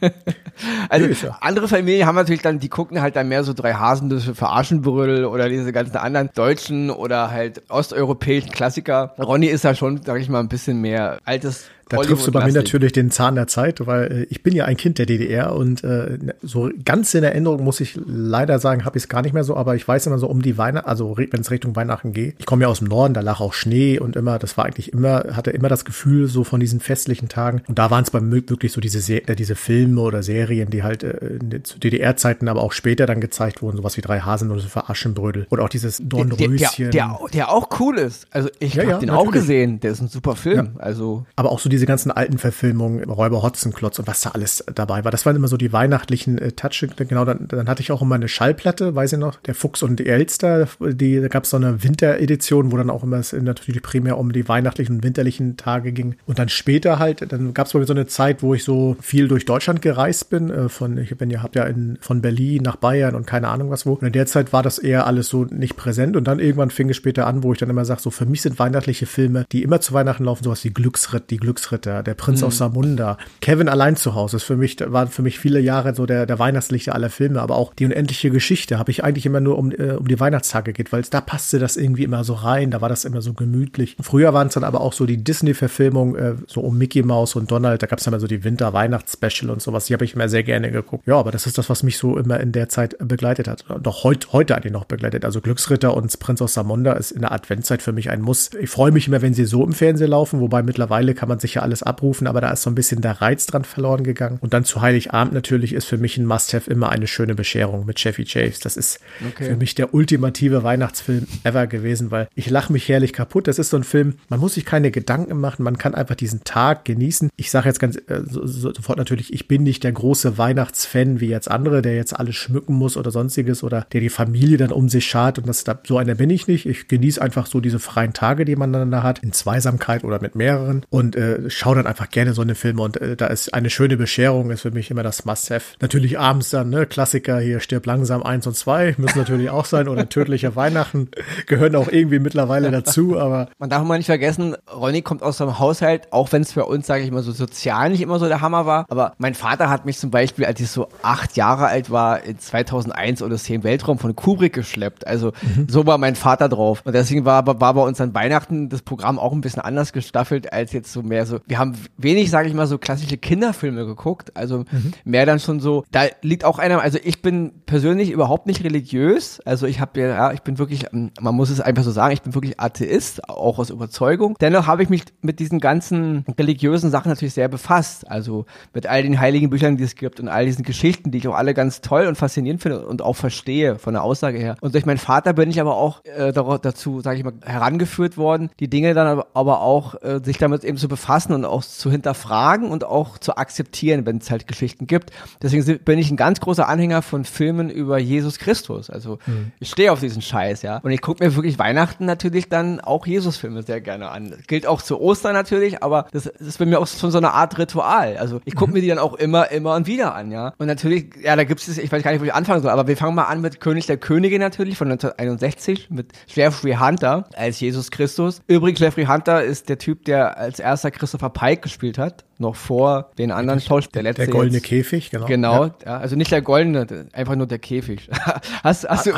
also 0.90 1.28
ja. 1.28 1.38
andere 1.40 1.70
Familien 1.70 2.06
haben 2.06 2.16
natürlich 2.16 2.42
dann, 2.42 2.60
die 2.60 2.70
gucken 2.70 3.02
halt 3.02 3.16
dann 3.16 3.30
mehr 3.30 3.46
so 3.46 3.54
drei 3.54 3.74
Hasen 3.74 4.20
für 4.20 4.50
Aschenbrödel 4.50 5.24
oder 5.24 5.48
diese 5.48 5.72
ganzen 5.72 5.96
anderen 5.96 6.30
deutschen 6.36 6.90
oder 6.90 7.32
halt 7.32 7.64
osteuropäischen 7.70 8.52
Klassiker. 8.52 9.14
Ronny 9.18 9.48
ist 9.48 9.64
da 9.64 9.76
schon, 9.76 10.02
sag 10.04 10.20
ich 10.20 10.28
mal, 10.28 10.42
ein 10.42 10.50
bisschen 10.50 10.82
mehr 10.82 11.20
altes 11.24 11.69
da 11.90 11.98
triffst 11.98 12.28
du 12.28 12.32
bei 12.32 12.46
mir 12.46 12.54
natürlich 12.54 12.92
den 12.92 13.12
Zahn 13.12 13.36
der 13.36 13.48
Zeit, 13.48 13.86
weil 13.86 14.12
äh, 14.12 14.24
ich 14.30 14.44
bin 14.44 14.56
ja 14.56 14.66
ein 14.66 14.78
Kind 14.78 14.98
der 14.98 15.06
DDR 15.06 15.56
und 15.56 15.84
äh, 15.84 16.18
so 16.42 16.70
ganz 16.86 17.14
in 17.14 17.24
Erinnerung 17.24 17.64
muss 17.64 17.82
ich 17.82 18.00
leider 18.06 18.60
sagen, 18.60 18.86
habe 18.86 18.98
ich 18.98 19.04
es 19.04 19.10
gar 19.10 19.22
nicht 19.22 19.34
mehr 19.34 19.44
so, 19.44 19.56
aber 19.56 19.76
ich 19.76 19.88
weiß 19.88 20.06
immer 20.08 20.20
so 20.20 20.28
um 20.28 20.42
die 20.42 20.58
Weihnachten, 20.58 20.88
also 20.88 21.18
wenn 21.18 21.42
es 21.42 21.52
Richtung 21.52 21.76
Weihnachten 21.76 22.14
geht. 22.14 22.36
Ich 22.38 22.46
komme 22.46 22.64
ja 22.64 22.68
aus 22.68 22.80
dem 22.80 22.88
Norden, 22.88 23.14
da 23.14 23.22
lag 23.22 23.40
auch 23.40 23.54
Schnee 23.54 24.00
und 24.00 24.16
immer, 24.16 24.40
das 24.40 24.58
war 24.58 24.66
eigentlich 24.66 24.94
immer, 24.94 25.36
hatte 25.36 25.52
immer 25.52 25.70
das 25.70 25.86
Gefühl 25.86 26.28
so 26.28 26.44
von 26.44 26.60
diesen 26.60 26.80
festlichen 26.80 27.28
Tagen. 27.28 27.62
Und 27.68 27.80
da 27.80 27.90
waren 27.92 28.04
es 28.04 28.12
bei 28.12 28.22
mir 28.22 28.48
wirklich 28.50 28.72
so 28.72 28.82
diese, 28.82 29.00
äh, 29.14 29.36
diese 29.36 29.56
Filme 29.56 30.02
oder 30.02 30.24
Serien, 30.24 30.70
die 30.70 30.84
halt 30.84 31.04
äh, 31.04 31.64
zu 31.64 31.80
DDR-Zeiten, 31.80 32.48
aber 32.48 32.62
auch 32.62 32.72
später 32.72 33.06
dann 33.06 33.20
gezeigt 33.20 33.62
wurden, 33.62 33.78
sowas 33.78 33.98
wie 33.98 34.02
Drei 34.02 34.20
Hasen 34.20 34.52
oder 34.52 34.62
so 34.62 34.70
für 34.70 34.90
Aschenbrödel 34.90 35.48
oder 35.50 35.64
auch 35.64 35.70
dieses 35.70 36.02
Dornröschen. 36.04 36.58
Der, 36.58 36.70
der, 36.78 36.90
der, 36.92 37.20
der, 37.34 37.50
auch 37.52 37.70
cool 37.80 37.98
ist. 37.98 38.28
Also 38.32 38.50
ich 38.60 38.76
ja, 38.76 38.84
habe 38.84 38.92
ja, 38.92 38.98
den 39.00 39.08
natürlich. 39.08 39.28
auch 39.28 39.32
gesehen, 39.32 39.80
der 39.80 39.92
ist 39.92 40.02
ein 40.02 40.08
super 40.08 40.36
Film. 40.36 40.72
Ja. 40.76 40.82
Also 40.82 41.26
aber 41.36 41.52
auch 41.52 41.60
so 41.60 41.70
diese 41.70 41.79
ganzen 41.86 42.12
alten 42.12 42.38
Verfilmungen, 42.38 43.04
Räuber 43.10 43.44
Hotzenklotz 43.44 44.00
und 44.00 44.08
was 44.08 44.22
da 44.22 44.32
alles 44.32 44.64
dabei 44.74 45.04
war. 45.04 45.12
Das 45.12 45.26
waren 45.26 45.36
immer 45.36 45.48
so 45.48 45.58
die 45.58 45.74
weihnachtlichen 45.74 46.38
äh, 46.38 46.52
Touch. 46.52 46.86
Genau, 46.98 47.26
dann, 47.26 47.48
dann 47.48 47.68
hatte 47.68 47.82
ich 47.82 47.92
auch 47.92 48.02
immer 48.02 48.16
eine 48.16 48.28
Schallplatte, 48.28 48.96
weiß 48.96 49.14
ich 49.14 49.20
noch, 49.20 49.36
der 49.42 49.56
Fuchs 49.56 49.84
und 49.84 50.00
die 50.00 50.08
Elster. 50.08 50.68
Die, 50.80 51.20
da 51.20 51.28
gab 51.28 51.44
es 51.44 51.52
so 51.52 51.58
eine 51.58 51.84
Winteredition, 51.84 52.72
wo 52.72 52.78
dann 52.78 52.90
auch 52.90 53.04
immer 53.04 53.18
es 53.18 53.34
natürlich 53.34 53.82
primär 53.82 54.18
um 54.18 54.32
die 54.32 54.48
weihnachtlichen 54.48 54.98
und 54.98 55.04
winterlichen 55.04 55.58
Tage 55.58 55.92
ging. 55.92 56.16
Und 56.26 56.40
dann 56.40 56.50
später 56.50 57.00
halt, 57.00 57.32
dann 57.32 57.54
gab 57.54 57.68
es 57.68 57.72
so 57.72 57.80
eine 57.80 58.08
Zeit, 58.08 58.44
wo 58.44 58.54
ich 58.54 58.64
so 58.64 58.96
viel 59.02 59.28
durch 59.28 59.46
Deutschland 59.46 59.82
gereist 59.82 60.30
bin. 60.30 60.50
Äh, 60.50 60.70
von, 60.70 60.98
ich 60.98 61.16
bin 61.18 61.30
ja, 61.30 61.44
habt 61.44 61.56
ja 61.56 61.64
in, 61.64 61.98
von 62.02 62.22
Berlin 62.22 62.64
nach 62.64 62.76
Bayern 62.76 63.16
und 63.16 63.26
keine 63.26 63.48
Ahnung 63.48 63.70
was 63.70 63.86
wo. 63.86 63.94
Und 63.94 64.08
in 64.08 64.14
der 64.14 64.26
Zeit 64.26 64.54
war 64.54 64.64
das 64.64 64.80
eher 64.80 65.08
alles 65.08 65.30
so 65.30 65.46
nicht 65.46 65.76
präsent. 65.76 66.16
Und 66.16 66.26
dann 66.26 66.40
irgendwann 66.40 66.70
fing 66.70 66.90
es 66.90 66.98
später 66.98 67.28
an, 67.28 67.44
wo 67.44 67.54
ich 67.54 67.60
dann 67.60 67.70
immer 67.70 67.86
sage, 67.86 68.02
so 68.02 68.10
für 68.10 68.26
mich 68.26 68.42
sind 68.42 68.60
weihnachtliche 68.60 69.06
Filme, 69.06 69.46
die 69.52 69.64
immer 69.64 69.82
zu 69.82 69.94
Weihnachten 69.94 70.26
laufen, 70.26 70.44
sowas 70.44 70.64
wie 70.64 70.72
Glücksritt, 70.72 71.30
die 71.30 71.38
Glücksritter 71.38 71.69
Glücksritter, 71.70 72.04
Der 72.04 72.14
Prinz 72.14 72.42
mhm. 72.42 72.48
aus 72.48 72.58
Samunda, 72.58 73.18
Kevin 73.42 73.70
allein 73.70 73.96
zu 73.96 74.16
Hause 74.16 74.38
ist 74.38 74.44
für 74.44 74.56
mich, 74.56 74.78
war 74.80 75.08
für 75.08 75.22
mich 75.22 75.40
viele 75.40 75.60
Jahre 75.60 75.94
so 75.94 76.06
der, 76.06 76.26
der 76.26 76.40
Weihnachtslichter 76.40 76.96
aller 76.96 77.10
Filme, 77.10 77.42
aber 77.42 77.56
auch 77.56 77.74
die 77.74 77.86
unendliche 77.86 78.32
Geschichte 78.32 78.80
habe 78.80 78.92
ich 78.92 79.04
eigentlich 79.04 79.26
immer 79.26 79.40
nur 79.40 79.58
um, 79.58 79.72
äh, 79.72 79.94
um 79.94 80.08
die 80.08 80.20
Weihnachtstage 80.20 80.74
geht, 80.74 80.92
weil 80.92 81.04
da 81.10 81.22
passte 81.22 81.60
das 81.60 81.78
irgendwie 81.78 82.04
immer 82.04 82.24
so 82.24 82.34
rein, 82.34 82.72
da 82.72 82.82
war 82.82 82.90
das 82.90 83.06
immer 83.06 83.22
so 83.22 83.34
gemütlich. 83.34 83.96
Früher 84.02 84.34
waren 84.34 84.48
es 84.48 84.54
dann 84.56 84.64
aber 84.64 84.82
auch 84.82 84.94
so 84.94 85.06
die 85.06 85.24
Disney-Verfilmung, 85.24 86.16
äh, 86.16 86.34
so 86.48 86.62
um 86.62 86.78
Mickey 86.78 87.04
Mouse 87.04 87.36
und 87.36 87.52
Donald, 87.52 87.82
da 87.84 87.88
gab 87.88 88.00
es 88.00 88.06
dann 88.06 88.14
immer 88.14 88.22
so 88.22 88.28
die 88.28 88.44
Winter-Weihnachts-Special 88.44 89.52
und 89.52 89.62
sowas, 89.62 89.86
die 89.86 89.94
habe 89.94 90.06
ich 90.06 90.16
immer 90.16 90.30
sehr 90.30 90.44
gerne 90.44 90.72
geguckt. 90.72 91.08
Ja, 91.08 91.18
aber 91.18 91.32
das 91.32 91.46
ist 91.46 91.58
das, 91.58 91.70
was 91.70 91.84
mich 91.84 91.98
so 91.98 92.18
immer 92.18 92.40
in 92.40 92.52
der 92.52 92.70
Zeit 92.70 92.96
begleitet 93.00 93.48
hat. 93.48 93.66
Doch 93.82 94.04
heut, 94.04 94.34
heute 94.34 94.56
eigentlich 94.56 94.74
noch 94.74 94.86
begleitet. 94.86 95.26
Also 95.26 95.42
Glücksritter 95.42 95.96
und 95.96 96.18
Prinz 96.20 96.42
aus 96.42 96.54
Samunda 96.54 96.94
ist 96.94 97.12
in 97.12 97.22
der 97.22 97.32
Adventszeit 97.32 97.82
für 97.82 97.92
mich 97.92 98.10
ein 98.10 98.22
Muss. 98.22 98.52
Ich 98.60 98.70
freue 98.70 98.92
mich 98.92 99.08
immer, 99.08 99.22
wenn 99.22 99.34
sie 99.34 99.46
so 99.46 99.64
im 99.64 99.74
Fernsehen 99.74 100.10
laufen, 100.10 100.40
wobei 100.40 100.64
mittlerweile 100.64 101.14
kann 101.14 101.30
man 101.30 101.40
sich 101.40 101.56
ja 101.56 101.59
alles 101.60 101.84
abrufen, 101.84 102.28
aber 102.28 102.42
da 102.42 102.52
ist 102.52 102.64
so 102.64 102.70
ein 102.70 102.76
bisschen 102.76 103.02
der 103.02 103.22
Reiz 103.22 103.46
dran 103.46 103.64
verloren 103.64 104.04
gegangen. 104.04 104.38
Und 104.42 104.54
dann 104.54 104.66
zu 104.66 104.82
Heiligabend 104.82 105.34
natürlich 105.34 105.74
ist 105.74 105.86
für 105.86 105.98
mich 105.98 106.18
ein 106.18 106.26
Must-Have 106.26 106.70
immer 106.70 106.90
eine 106.90 107.08
schöne 107.08 107.36
Bescherung 107.36 107.86
mit 107.86 107.98
Chevy 107.98 108.26
Chase. 108.26 108.60
Das 108.64 108.78
ist 108.78 109.00
okay. 109.28 109.46
für 109.46 109.56
mich 109.56 109.76
der 109.76 109.94
ultimative 109.94 110.64
Weihnachtsfilm 110.64 111.28
ever 111.44 111.68
gewesen, 111.68 112.12
weil 112.12 112.28
ich 112.36 112.50
lache 112.50 112.72
mich 112.72 112.88
herrlich 112.88 113.14
kaputt. 113.14 113.48
Das 113.48 113.60
ist 113.60 113.70
so 113.70 113.78
ein 113.78 113.84
Film, 113.84 114.16
man 114.30 114.40
muss 114.40 114.54
sich 114.56 114.66
keine 114.66 114.92
Gedanken 114.92 115.40
machen, 115.40 115.64
man 115.64 115.78
kann 115.78 115.96
einfach 115.96 116.16
diesen 116.16 116.44
Tag 116.44 116.86
genießen. 116.86 117.30
Ich 117.36 117.52
sage 117.52 117.68
jetzt 117.68 117.80
ganz 117.80 117.96
äh, 117.96 118.22
so, 118.26 118.46
sofort 118.46 118.98
natürlich, 118.98 119.34
ich 119.34 119.48
bin 119.48 119.64
nicht 119.64 119.84
der 119.84 119.92
große 119.92 120.38
Weihnachtsfan 120.38 121.20
wie 121.20 121.28
jetzt 121.28 121.50
andere, 121.50 121.82
der 121.82 121.96
jetzt 121.96 122.18
alles 122.18 122.36
schmücken 122.36 122.74
muss 122.74 122.98
oder 122.98 123.12
sonstiges 123.12 123.64
oder 123.64 123.86
der 123.92 124.02
die 124.02 124.10
Familie 124.10 124.58
dann 124.58 124.72
um 124.72 124.90
sich 124.90 125.06
schart 125.06 125.40
und 125.40 125.48
das 125.48 125.64
so 125.84 125.98
einer 125.98 126.16
bin 126.16 126.30
ich 126.30 126.48
nicht. 126.48 126.66
Ich 126.66 126.88
genieße 126.88 127.22
einfach 127.22 127.46
so 127.46 127.60
diese 127.60 127.80
freien 127.80 128.14
Tage, 128.14 128.46
die 128.46 128.56
man 128.56 128.74
dann 128.74 128.92
da 128.92 129.04
hat, 129.04 129.20
in 129.20 129.34
Zweisamkeit 129.34 130.04
oder 130.04 130.22
mit 130.22 130.36
mehreren 130.36 130.86
und 130.90 131.16
äh, 131.16 131.49
schaue 131.50 131.76
dann 131.76 131.88
einfach 131.88 132.10
gerne 132.10 132.34
so 132.34 132.42
eine 132.42 132.56
Filme 132.56 132.82
und 132.82 132.98
äh, 133.02 133.16
da 133.16 133.28
ist 133.28 133.54
eine 133.54 133.70
schöne 133.70 133.98
Bescherung, 133.98 134.52
ist 134.52 134.62
für 134.62 134.72
mich 134.72 134.92
immer 134.92 135.04
das 135.04 135.26
Must-Have. 135.26 135.76
Natürlich 135.82 136.20
abends 136.20 136.50
dann, 136.50 136.70
ne, 136.70 136.86
Klassiker 136.86 137.40
hier, 137.40 137.60
stirb 137.60 137.86
langsam 137.86 138.24
eins 138.24 138.48
und 138.48 138.56
zwei, 138.56 138.96
müssen 138.98 139.20
natürlich 139.20 139.50
auch 139.50 139.66
sein 139.66 139.88
oder 139.88 140.08
tödliche 140.10 140.56
Weihnachten 140.56 141.10
gehören 141.48 141.76
auch 141.76 141.88
irgendwie 141.88 142.20
mittlerweile 142.20 142.72
dazu, 142.72 143.20
aber. 143.20 143.50
Man 143.60 143.70
darf 143.70 143.84
mal 143.84 143.98
nicht 143.98 144.08
vergessen, 144.08 144.56
Ronny 144.74 145.02
kommt 145.02 145.24
aus 145.24 145.42
einem 145.42 145.60
Haushalt, 145.60 146.12
auch 146.12 146.32
wenn 146.32 146.42
es 146.42 146.54
für 146.54 146.66
uns, 146.66 146.88
sage 146.88 147.04
ich 147.04 147.12
mal, 147.12 147.24
so 147.24 147.32
sozial 147.32 147.90
nicht 147.90 148.02
immer 148.02 148.20
so 148.20 148.28
der 148.28 148.42
Hammer 148.42 148.66
war, 148.66 148.86
aber 148.90 149.14
mein 149.18 149.34
Vater 149.34 149.70
hat 149.70 149.86
mich 149.86 149.98
zum 149.98 150.12
Beispiel, 150.12 150.46
als 150.46 150.60
ich 150.60 150.70
so 150.70 150.88
acht 151.02 151.36
Jahre 151.36 151.68
alt 151.68 151.90
war, 151.90 152.24
in 152.24 152.40
2001 152.40 153.22
oder 153.22 153.38
im 153.48 153.64
Weltraum 153.64 153.98
von 153.98 154.16
Kubrick 154.16 154.54
geschleppt. 154.54 155.08
Also 155.08 155.32
mhm. 155.42 155.68
so 155.70 155.86
war 155.86 155.98
mein 155.98 156.16
Vater 156.16 156.50
drauf. 156.50 156.82
Und 156.86 156.94
deswegen 156.94 157.26
war, 157.26 157.46
war 157.46 157.74
bei 157.74 157.82
uns 157.82 158.00
an 158.02 158.14
Weihnachten 158.14 158.70
das 158.70 158.82
Programm 158.82 159.20
auch 159.20 159.32
ein 159.32 159.42
bisschen 159.42 159.62
anders 159.62 159.94
gestaffelt 159.94 160.52
als 160.54 160.74
jetzt 160.74 160.92
so 160.92 161.02
mehr 161.02 161.26
so. 161.30 161.40
Wir 161.48 161.60
haben 161.60 161.74
wenig, 161.98 162.30
sage 162.30 162.48
ich 162.48 162.54
mal, 162.54 162.68
so 162.68 162.78
klassische 162.78 163.18
Kinderfilme 163.18 163.86
geguckt. 163.86 164.36
Also 164.36 164.60
mhm. 164.72 164.94
mehr 165.06 165.26
dann 165.26 165.40
schon 165.40 165.60
so. 165.60 165.84
Da 165.92 166.04
liegt 166.22 166.44
auch 166.44 166.60
einer. 166.60 166.82
Also 166.82 167.00
ich 167.04 167.22
bin 167.22 167.52
persönlich 167.66 168.12
überhaupt 168.12 168.48
nicht 168.48 168.64
religiös. 168.64 169.40
Also 169.46 169.68
ich 169.68 169.80
habe 169.80 170.00
ja, 170.00 170.32
ich 170.34 170.42
bin 170.42 170.58
wirklich, 170.58 170.88
ähm, 170.94 171.12
man 171.20 171.36
muss 171.36 171.50
es 171.50 171.62
einfach 171.62 171.84
so 171.84 171.92
sagen, 171.92 172.14
ich 172.14 172.22
bin 172.22 172.34
wirklich 172.34 172.60
Atheist, 172.60 173.30
auch 173.30 173.60
aus 173.60 173.70
Überzeugung. 173.70 174.36
Dennoch 174.42 174.68
habe 174.68 174.84
ich 174.84 174.90
mich 174.90 175.04
mit 175.22 175.40
diesen 175.40 175.60
ganzen 175.60 176.26
religiösen 176.38 176.92
Sachen 176.92 177.10
natürlich 177.10 177.34
sehr 177.34 177.48
befasst. 177.48 178.10
Also 178.10 178.46
mit 178.74 178.88
all 178.88 179.04
den 179.04 179.20
heiligen 179.20 179.50
Büchern, 179.50 179.78
die 179.78 179.84
es 179.84 179.96
gibt 179.96 180.20
und 180.20 180.28
all 180.28 180.46
diesen 180.46 180.64
Geschichten, 180.64 181.12
die 181.12 181.20
ich 181.20 181.28
auch 181.28 181.36
alle 181.36 181.54
ganz 181.54 181.82
toll 181.82 182.06
und 182.08 182.16
faszinierend 182.16 182.62
finde 182.62 182.86
und 182.86 183.02
auch 183.02 183.16
verstehe 183.16 183.78
von 183.78 183.94
der 183.94 184.04
Aussage 184.04 184.38
her. 184.40 184.56
Und 184.62 184.74
durch 184.74 184.86
meinen 184.86 184.98
Vater 184.98 185.34
bin 185.34 185.50
ich 185.50 185.62
aber 185.62 185.76
auch 185.76 186.04
äh, 186.06 186.34
dazu, 186.34 187.02
sage 187.02 187.18
ich 187.18 187.24
mal, 187.24 187.34
herangeführt 187.44 188.18
worden, 188.18 188.50
die 188.60 188.70
Dinge 188.70 188.94
dann 188.94 189.22
aber 189.34 189.62
auch 189.62 190.02
äh, 190.02 190.20
sich 190.24 190.38
damit 190.38 190.64
eben 190.64 190.78
zu 190.78 190.88
befassen 190.88 191.19
und 191.28 191.46
auch 191.46 191.64
zu 191.64 191.92
hinterfragen 191.92 192.70
und 192.70 192.84
auch 192.84 193.18
zu 193.18 193.38
akzeptieren, 193.38 194.06
wenn 194.06 194.18
es 194.18 194.32
halt 194.32 194.48
Geschichten 194.48 194.88
gibt. 194.88 195.12
Deswegen 195.42 195.80
bin 195.80 196.00
ich 196.00 196.12
ein 196.12 196.18
ganz 196.18 196.40
großer 196.40 196.68
Anhänger 196.68 197.02
von 197.02 197.26
Filmen 197.26 197.70
über 197.70 197.98
Jesus 197.98 198.40
Christus. 198.40 198.90
Also 198.90 199.20
mhm. 199.26 199.52
ich 199.60 199.70
stehe 199.70 199.92
auf 199.92 200.00
diesen 200.00 200.22
Scheiß, 200.22 200.62
ja. 200.62 200.78
Und 200.78 200.92
ich 200.92 201.02
gucke 201.02 201.24
mir 201.24 201.36
wirklich 201.36 201.60
Weihnachten 201.60 202.06
natürlich 202.06 202.50
dann 202.50 202.80
auch 202.80 203.06
Jesus-Filme 203.06 203.64
sehr 203.64 203.82
gerne 203.82 204.10
an. 204.10 204.32
Das 204.32 204.48
gilt 204.48 204.66
auch 204.66 204.82
zu 204.82 205.00
Ostern 205.00 205.34
natürlich, 205.34 205.84
aber 205.84 206.08
das, 206.12 206.24
das 206.24 206.48
ist 206.48 206.60
bei 206.60 206.66
mir 206.66 206.80
auch 206.80 206.88
schon 206.88 207.12
so 207.12 207.18
eine 207.18 207.34
Art 207.34 207.58
Ritual. 207.58 208.18
Also 208.18 208.42
ich 208.46 208.56
gucke 208.56 208.72
mhm. 208.72 208.76
mir 208.76 208.82
die 208.82 208.88
dann 208.88 209.00
auch 209.00 209.14
immer, 209.14 209.52
immer 209.52 209.76
und 209.76 209.88
wieder 209.88 210.16
an, 210.16 210.32
ja. 210.32 210.54
Und 210.58 210.68
natürlich, 210.68 211.16
ja, 211.22 211.36
da 211.36 211.44
gibt 211.44 211.62
es, 211.62 211.78
ich 211.78 211.92
weiß 211.92 212.04
gar 212.04 212.12
nicht, 212.12 212.22
wo 212.22 212.26
ich 212.26 212.34
anfangen 212.34 212.62
soll, 212.62 212.72
aber 212.72 212.88
wir 212.88 212.98
fangen 212.98 213.16
mal 213.16 213.26
an 213.26 213.42
mit 213.42 213.60
König 213.60 213.86
der 213.86 213.98
Könige 213.98 214.40
natürlich 214.40 214.78
von 214.78 214.92
1961 214.92 215.90
mit 215.90 216.08
Jeffrey 216.28 216.74
Hunter 216.74 217.26
als 217.36 217.60
Jesus 217.60 217.92
Christus. 217.92 218.42
Übrigens, 218.48 218.80
Jeffrey 218.80 219.06
Hunter 219.06 219.44
ist 219.44 219.70
der 219.70 219.78
Typ, 219.78 220.06
der 220.06 220.38
als 220.38 220.60
erster 220.60 220.92
Christopher 221.10 221.30
Pike 221.32 221.62
gespielt 221.62 221.98
hat 221.98 222.24
noch 222.38 222.56
vor 222.56 223.10
den 223.18 223.32
anderen 223.32 223.60
Schauspielern. 223.60 224.04
Der, 224.04 224.12
letzte 224.12 224.26
der 224.26 224.32
goldene 224.32 224.58
jetzt. 224.58 224.68
Käfig, 224.68 225.10
genau. 225.10 225.26
Genau, 225.26 225.66
ja. 225.66 225.74
ja. 225.86 225.98
also 225.98 226.16
nicht 226.16 226.32
der 226.32 226.44
goldene, 226.44 227.08
einfach 227.14 227.36
nur 227.36 227.48
der 227.48 227.58
Käfig. 227.58 228.08
hast, 228.64 228.88
hast 228.88 229.08
du, 229.08 229.14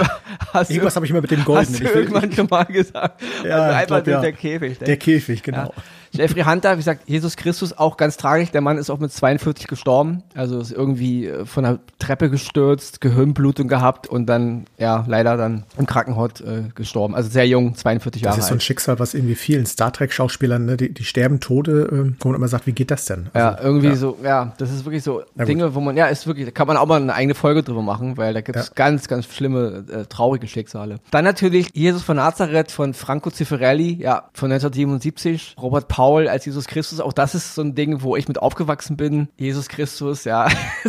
hast 0.54 0.72
Irgendwas 0.72 0.96
habe 0.96 1.06
ich 1.06 1.12
immer 1.12 1.20
mit 1.20 1.32
dem 1.32 1.44
goldenen. 1.44 1.84
Hast 1.84 1.94
du 1.94 2.00
irgendwann 2.00 2.32
schon 2.32 2.48
mal 2.50 2.64
gesagt? 2.64 3.22
Ja, 3.44 3.58
also 3.58 3.76
einfach 3.76 4.04
glaub, 4.04 4.08
ja. 4.08 4.22
der 4.22 4.32
Käfig. 4.32 4.78
Der, 4.78 4.86
der 4.86 4.98
Käfig, 4.98 5.44
genau. 5.44 5.74
Jeffrey 6.14 6.44
Hunter, 6.44 6.74
wie 6.74 6.78
gesagt, 6.78 7.08
Jesus 7.08 7.38
Christus, 7.38 7.78
auch 7.78 7.98
ganz 7.98 8.18
tragisch. 8.18 8.52
Der 8.52 8.62
Mann 8.62 8.78
ist 8.78 8.90
auch 8.90 9.00
mit 9.00 9.12
42 9.12 9.68
gestorben. 9.68 10.24
Also 10.36 10.60
ist 10.60 10.72
irgendwie 10.72 11.28
äh, 11.28 11.46
von 11.46 11.64
der 11.64 11.80
Treppe 12.00 12.30
gestürzt, 12.30 13.02
Gehirnblutung 13.02 13.68
gehabt 13.68 14.08
und 14.08 14.26
dann, 14.26 14.66
ja, 14.78 15.06
leider 15.08 15.38
dann 15.38 15.64
im 15.78 15.86
Krankenhaus 15.86 16.42
äh, 16.42 16.64
gestorben. 16.76 17.16
Also 17.16 17.30
sehr 17.30 17.48
jung, 17.48 17.76
42 17.76 18.22
Jahre 18.22 18.34
alt. 18.34 18.40
Das 18.40 18.46
ist 18.46 18.50
so 18.50 18.56
ein 18.56 18.62
Schicksal, 18.62 19.00
was 19.00 19.14
irgendwie 19.14 19.36
vielen 19.36 19.66
Star 19.66 19.94
Trek-Schauspielern, 19.94 20.66
ne, 20.66 20.78
die, 20.78 20.94
die 20.94 21.04
sterben 21.04 21.40
Tode, 21.40 21.84
äh, 21.84 22.14
wo 22.20 22.30
man 22.30 22.36
immer 22.36 22.48
sagt, 22.48 22.68
wie 22.68 22.74
geht 22.74 22.92
das 22.92 23.06
denn? 23.06 23.30
Also, 23.34 23.48
ja, 23.48 23.58
irgendwie 23.62 23.88
ja. 23.88 23.96
so, 23.96 24.18
ja, 24.24 24.54
das 24.58 24.72
ist 24.72 24.86
wirklich 24.86 25.04
so 25.04 25.24
Dinge, 25.36 25.74
wo 25.76 25.80
man, 25.80 25.96
ja, 25.96 26.08
ist 26.08 26.28
wirklich, 26.28 26.46
da 26.46 26.52
kann 26.52 26.68
man 26.68 26.78
auch 26.78 26.86
mal 26.86 27.02
eine 27.02 27.14
eigene 27.14 27.36
Folge 27.36 27.64
drüber 27.64 27.82
machen, 27.82 28.18
weil 28.18 28.34
da 28.34 28.42
gibt 28.42 28.58
es 28.58 28.68
ja. 28.68 28.74
ganz, 28.76 29.08
ganz 29.08 29.26
schlimme, 29.34 29.86
äh, 29.90 30.06
traurige 30.06 30.48
Schicksale. 30.48 31.00
Dann 31.12 31.24
natürlich 31.24 31.70
Jesus 31.74 32.04
von 32.04 32.18
Nazareth 32.18 32.72
von 32.72 32.94
Franco 32.94 33.30
Cifarelli, 33.30 34.02
ja, 34.02 34.30
von 34.34 34.52
1977, 34.52 35.56
Robert 35.62 35.88
Paul 35.88 36.01
als 36.02 36.46
Jesus 36.46 36.68
Christus, 36.68 37.00
auch 37.00 37.14
das 37.14 37.36
ist 37.36 37.56
so 37.56 37.62
ein 37.62 37.76
Ding, 37.76 38.02
wo 38.02 38.16
ich 38.16 38.28
mit 38.28 38.40
aufgewachsen 38.40 38.98
bin. 38.98 39.28
Jesus 39.38 39.68
Christus, 39.68 40.24
ja. 40.24 40.48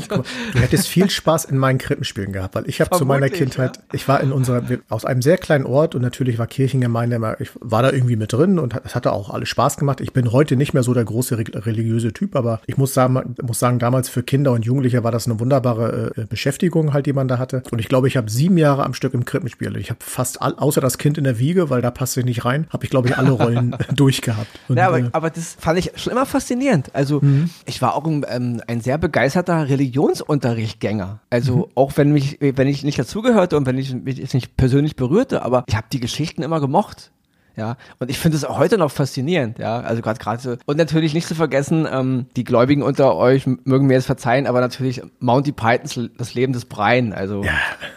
du 0.09 0.25
hättest 0.55 0.89
viel 0.89 1.11
Spaß 1.11 1.45
in 1.45 1.59
meinen 1.59 1.79
Krippenspielen 1.79 2.33
gehabt, 2.33 2.55
weil 2.55 2.69
ich 2.69 2.81
habe 2.81 2.97
zu 2.97 3.05
meiner 3.05 3.29
Kindheit, 3.29 3.77
ja. 3.77 3.83
ich 3.93 4.09
war 4.09 4.21
in 4.21 4.33
unserer, 4.33 4.63
aus 4.89 5.05
einem 5.05 5.23
sehr 5.23 5.39
kleinen 5.39 5.67
Ort 5.67 5.95
und 5.95 6.03
natürlich 6.03 6.39
war 6.39 6.47
Kirchengemeinde 6.47 7.17
immer, 7.17 7.41
ich 7.41 7.51
war 7.61 7.83
da 7.83 7.93
irgendwie 7.93 8.17
mit 8.17 8.33
drin 8.33 8.59
und 8.59 8.75
es 8.85 8.95
hatte 8.95 9.13
auch 9.13 9.31
alles 9.31 9.49
Spaß 9.49 9.77
gemacht. 9.77 10.01
Ich 10.01 10.13
bin 10.13 10.33
heute 10.33 10.57
nicht 10.57 10.73
mehr 10.73 10.83
so 10.83 10.95
der 10.95 11.05
große 11.05 11.37
religiöse 11.39 12.13
Typ, 12.13 12.37
aber 12.37 12.61
ich 12.67 12.77
muss 12.77 12.95
sagen, 12.95 13.35
muss 13.43 13.59
sagen, 13.59 13.79
damals 13.79 14.09
für 14.09 14.23
Kinder 14.23 14.53
und 14.53 14.65
Jugendliche 14.65 15.05
war 15.05 15.13
das 15.13 15.27
eine 15.27 15.39
wunderbare 15.41 16.13
äh, 16.17 16.25
Beschäftigung 16.25 16.93
halt, 16.93 17.07
die 17.07 17.13
man 17.13 17.29
da 17.29 17.39
hatte. 17.39 17.63
Und 17.71 17.79
ich 17.79 17.89
glaube, 17.89 18.09
ich 18.09 18.17
habe 18.17 18.31
sieben 18.31 18.59
Jahre 18.59 18.85
am 18.85 18.95
Stück 18.95 19.15
im 19.15 19.25
Krippenspiel. 19.25 19.77
Ich 19.77 19.91
habe 19.91 20.01
fast 20.03 20.41
all, 20.41 20.55
außer 20.57 20.81
das 20.81 20.99
Kind 20.99 21.19
in 21.19 21.25
der 21.25 21.39
Wiege, 21.39 21.71
weil 21.71 21.83
da 21.83 21.91
passte 21.91 22.21
ich 22.21 22.27
nicht 22.27 22.45
rein, 22.45 22.67
habe 22.71 22.85
ich 22.85 22.91
glaube 22.91 23.09
ich 23.09 23.19
alle 23.19 23.31
Rollen 23.31 23.77
durchgehabt. 23.95 24.49
Und, 24.69 24.77
ja, 24.77 24.89
aber, 24.89 25.02
aber 25.13 25.31
das 25.31 25.57
fand 25.59 25.79
ich 25.79 25.93
schon 25.97 26.13
immer 26.13 26.27
faszinierend. 26.27 26.95
Also 26.95 27.21
mhm. 27.21 27.51
ich 27.67 27.83
war 27.83 27.95
auch 27.95 28.05
ein, 28.05 28.25
ähm, 28.29 28.61
ein 28.67 28.81
sehr 28.81 28.99
begeisterter 28.99 29.69
Religionsunterrichtgänger. 29.69 31.21
Also 31.31 31.57
mhm. 31.57 31.65
auch 31.75 31.93
wenn 31.97 32.13
mich, 32.13 32.39
wenn 32.41 32.69
ich 32.69 32.85
nicht 32.85 32.99
dazugehörte 32.99 33.57
und 33.57 33.67
wenn 33.67 33.79
ich 33.79 33.95
mich 33.95 34.19
jetzt 34.19 34.35
nicht 34.35 34.57
persönlich 34.57 34.97
berührte, 34.97 35.43
aber 35.43 35.65
ich 35.67 35.77
habe 35.77 35.87
die 35.93 36.01
Geschichten 36.01 36.43
immer 36.43 36.61
gemocht. 36.61 37.11
Ja, 37.57 37.77
und 37.99 38.11
ich 38.11 38.19
finde 38.19 38.37
es 38.37 38.45
auch 38.45 38.59
heute 38.59 38.79
noch 38.79 38.91
faszinierend, 38.91 39.59
ja, 39.59 39.81
also 39.81 40.01
gerade 40.01 40.19
gerade 40.19 40.43
so. 40.43 40.57
Und 40.67 40.79
natürlich 40.79 41.13
nicht 41.13 41.29
zu 41.29 41.35
vergessen, 41.35 41.87
ähm, 41.91 42.27
die 42.37 42.45
Gläubigen 42.45 42.83
unter 42.83 43.15
euch 43.17 43.47
mögen 43.47 43.87
mir 43.87 43.95
jetzt 43.95 44.07
verzeihen, 44.07 44.47
aber 44.47 44.61
natürlich 44.61 45.03
Monty 45.21 45.53
Pythons 45.53 46.01
Das 46.17 46.35
Leben 46.35 46.53
des 46.53 46.65
Brian, 46.65 47.13
also 47.13 47.43
ja. 47.43 47.53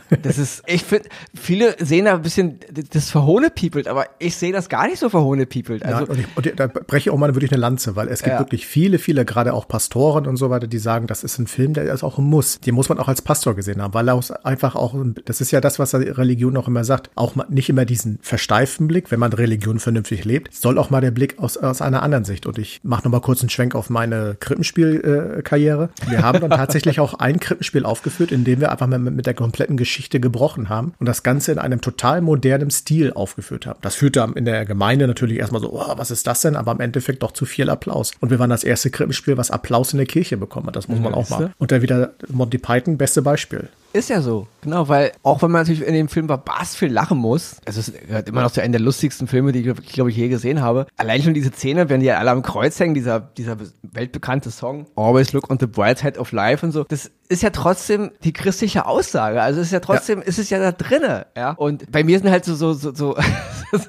das 0.21 0.37
ist, 0.37 0.63
ich 0.67 0.83
finde, 0.83 1.09
viele 1.33 1.75
sehen 1.79 2.05
da 2.05 2.15
ein 2.15 2.21
bisschen 2.21 2.59
das 2.91 3.09
verhohnepiepelt, 3.09 3.87
aber 3.87 4.05
ich 4.19 4.35
sehe 4.35 4.51
das 4.51 4.69
gar 4.69 4.87
nicht 4.87 4.99
so 4.99 5.09
verhohnepiepelt. 5.09 5.83
Also, 5.83 6.05
ja, 6.05 6.09
und, 6.09 6.19
ich, 6.19 6.25
und 6.35 6.59
da 6.59 6.67
breche 6.67 7.09
ich 7.09 7.09
auch 7.09 7.17
mal 7.17 7.33
wirklich 7.33 7.51
eine 7.51 7.61
Lanze, 7.61 7.95
weil 7.95 8.07
es 8.09 8.21
gibt 8.21 8.33
ja. 8.33 8.39
wirklich 8.39 8.67
viele, 8.67 8.99
viele, 8.99 9.25
gerade 9.25 9.53
auch 9.53 9.67
Pastoren 9.67 10.27
und 10.27 10.37
so 10.37 10.49
weiter, 10.49 10.67
die 10.67 10.77
sagen, 10.77 11.07
das 11.07 11.23
ist 11.23 11.39
ein 11.39 11.47
Film, 11.47 11.73
der 11.73 11.91
ist 11.91 12.03
auch 12.03 12.17
ein 12.17 12.25
Muss. 12.25 12.59
Den 12.59 12.75
muss 12.75 12.89
man 12.89 12.99
auch 12.99 13.07
als 13.07 13.21
Pastor 13.21 13.55
gesehen 13.55 13.81
haben, 13.81 13.93
weil 13.93 14.09
er 14.09 14.21
einfach 14.43 14.75
auch, 14.75 14.95
das 15.25 15.41
ist 15.41 15.51
ja 15.51 15.61
das, 15.61 15.79
was 15.79 15.93
Religion 15.93 16.55
auch 16.57 16.67
immer 16.67 16.83
sagt, 16.83 17.09
auch 17.15 17.35
nicht 17.49 17.69
immer 17.69 17.85
diesen 17.85 18.19
versteiften 18.21 18.87
Blick, 18.87 19.11
wenn 19.11 19.19
man 19.19 19.33
Religion 19.45 19.79
vernünftig 19.79 20.25
lebt, 20.25 20.53
soll 20.53 20.79
auch 20.79 20.89
mal 20.89 21.01
der 21.01 21.11
Blick 21.11 21.37
aus, 21.39 21.55
aus 21.55 21.81
einer 21.81 22.01
anderen 22.01 22.25
Sicht. 22.25 22.45
Und 22.47 22.57
ich 22.57 22.79
mache 22.83 23.03
nochmal 23.03 23.21
kurz 23.21 23.41
einen 23.41 23.49
Schwenk 23.49 23.75
auf 23.75 23.89
meine 23.89 24.35
Krippenspiel-Karriere. 24.39 25.89
wir 26.09 26.21
haben 26.23 26.41
dann 26.41 26.49
tatsächlich 26.49 26.99
auch 26.99 27.13
ein 27.15 27.39
Krippenspiel 27.39 27.85
aufgeführt, 27.85 28.31
in 28.31 28.43
dem 28.43 28.59
wir 28.59 28.71
einfach 28.71 28.87
mal 28.87 28.99
mit 28.99 29.25
der 29.25 29.35
kompletten 29.35 29.77
Geschichte 29.77 30.19
gebrochen 30.19 30.69
haben 30.69 30.93
und 30.99 31.05
das 31.05 31.21
Ganze 31.23 31.51
in 31.51 31.59
einem 31.59 31.81
total 31.81 32.21
modernen 32.21 32.71
Stil 32.71 33.13
aufgeführt 33.13 33.67
haben. 33.67 33.79
Das 33.81 33.95
führte 33.95 34.27
in 34.35 34.45
der 34.45 34.65
Gemeinde 34.65 35.07
natürlich 35.07 35.37
erstmal 35.37 35.61
so, 35.61 35.71
oh, 35.73 35.93
was 35.95 36.09
ist 36.09 36.25
das 36.25 36.41
denn? 36.41 36.55
Aber 36.55 36.71
im 36.71 36.79
Endeffekt 36.79 37.21
doch 37.21 37.31
zu 37.31 37.45
viel 37.45 37.69
Applaus. 37.69 38.13
Und 38.19 38.31
wir 38.31 38.39
waren 38.39 38.49
das 38.49 38.63
erste 38.63 38.89
Krippenspiel, 38.89 39.37
was 39.37 39.51
Applaus 39.51 39.93
in 39.93 39.97
der 39.97 40.07
Kirche 40.07 40.37
bekommen 40.37 40.67
hat. 40.67 40.75
Das 40.75 40.87
muss 40.87 40.99
man 40.99 41.13
auch 41.13 41.29
mal. 41.29 41.51
Und 41.57 41.71
dann 41.71 41.81
wieder 41.81 42.13
Monty 42.29 42.57
Python, 42.57 42.97
beste 42.97 43.21
Beispiel. 43.21 43.69
Ist 43.95 44.09
ja 44.09 44.19
so, 44.19 44.45
genau, 44.59 44.89
weil 44.89 45.13
auch 45.23 45.41
wenn 45.41 45.51
man 45.51 45.61
natürlich 45.61 45.81
in 45.81 45.93
dem 45.93 46.09
Film 46.09 46.27
barbarst 46.27 46.75
viel 46.75 46.91
lachen 46.91 47.17
muss, 47.17 47.61
also 47.65 47.79
es 47.79 47.93
gehört 47.93 48.27
immer 48.27 48.41
noch 48.41 48.51
zu 48.51 48.61
einem 48.61 48.73
der 48.73 48.81
lustigsten 48.81 49.25
Filme, 49.25 49.53
die 49.53 49.59
ich, 49.59 49.93
glaube 49.93 50.09
ich, 50.09 50.17
je 50.17 50.27
gesehen 50.27 50.59
habe. 50.59 50.87
Allein 50.97 51.23
schon 51.23 51.33
diese 51.33 51.49
Szene, 51.53 51.87
wenn 51.87 52.01
die 52.01 52.11
alle 52.11 52.31
am 52.31 52.41
Kreuz 52.41 52.77
hängen, 52.77 52.93
dieser, 52.93 53.21
dieser 53.21 53.55
weltbekannte 53.83 54.51
Song, 54.51 54.85
Always 54.97 55.31
Look 55.31 55.49
on 55.49 55.59
the 55.61 55.65
Bright 55.65 55.99
Side 55.99 56.19
of 56.19 56.33
Life 56.33 56.65
und 56.65 56.73
so, 56.73 56.83
das 56.83 57.09
ist 57.27 57.43
ja 57.43 57.49
trotzdem 57.49 58.11
die 58.23 58.33
christliche 58.33 58.85
Aussage. 58.85 59.41
Also 59.41 59.61
ist 59.61 59.71
ja 59.71 59.79
trotzdem, 59.79 60.19
ja. 60.19 60.25
ist 60.25 60.39
es 60.39 60.49
ja 60.49 60.59
da 60.59 60.71
drinne, 60.71 61.25
ja. 61.35 61.51
Und 61.51 61.91
bei 61.91 62.03
mir 62.03 62.19
sind 62.19 62.29
halt 62.29 62.45
so, 62.45 62.55
so, 62.55 62.73
so, 62.73 62.93
so, 62.93 63.15
so 63.71 63.79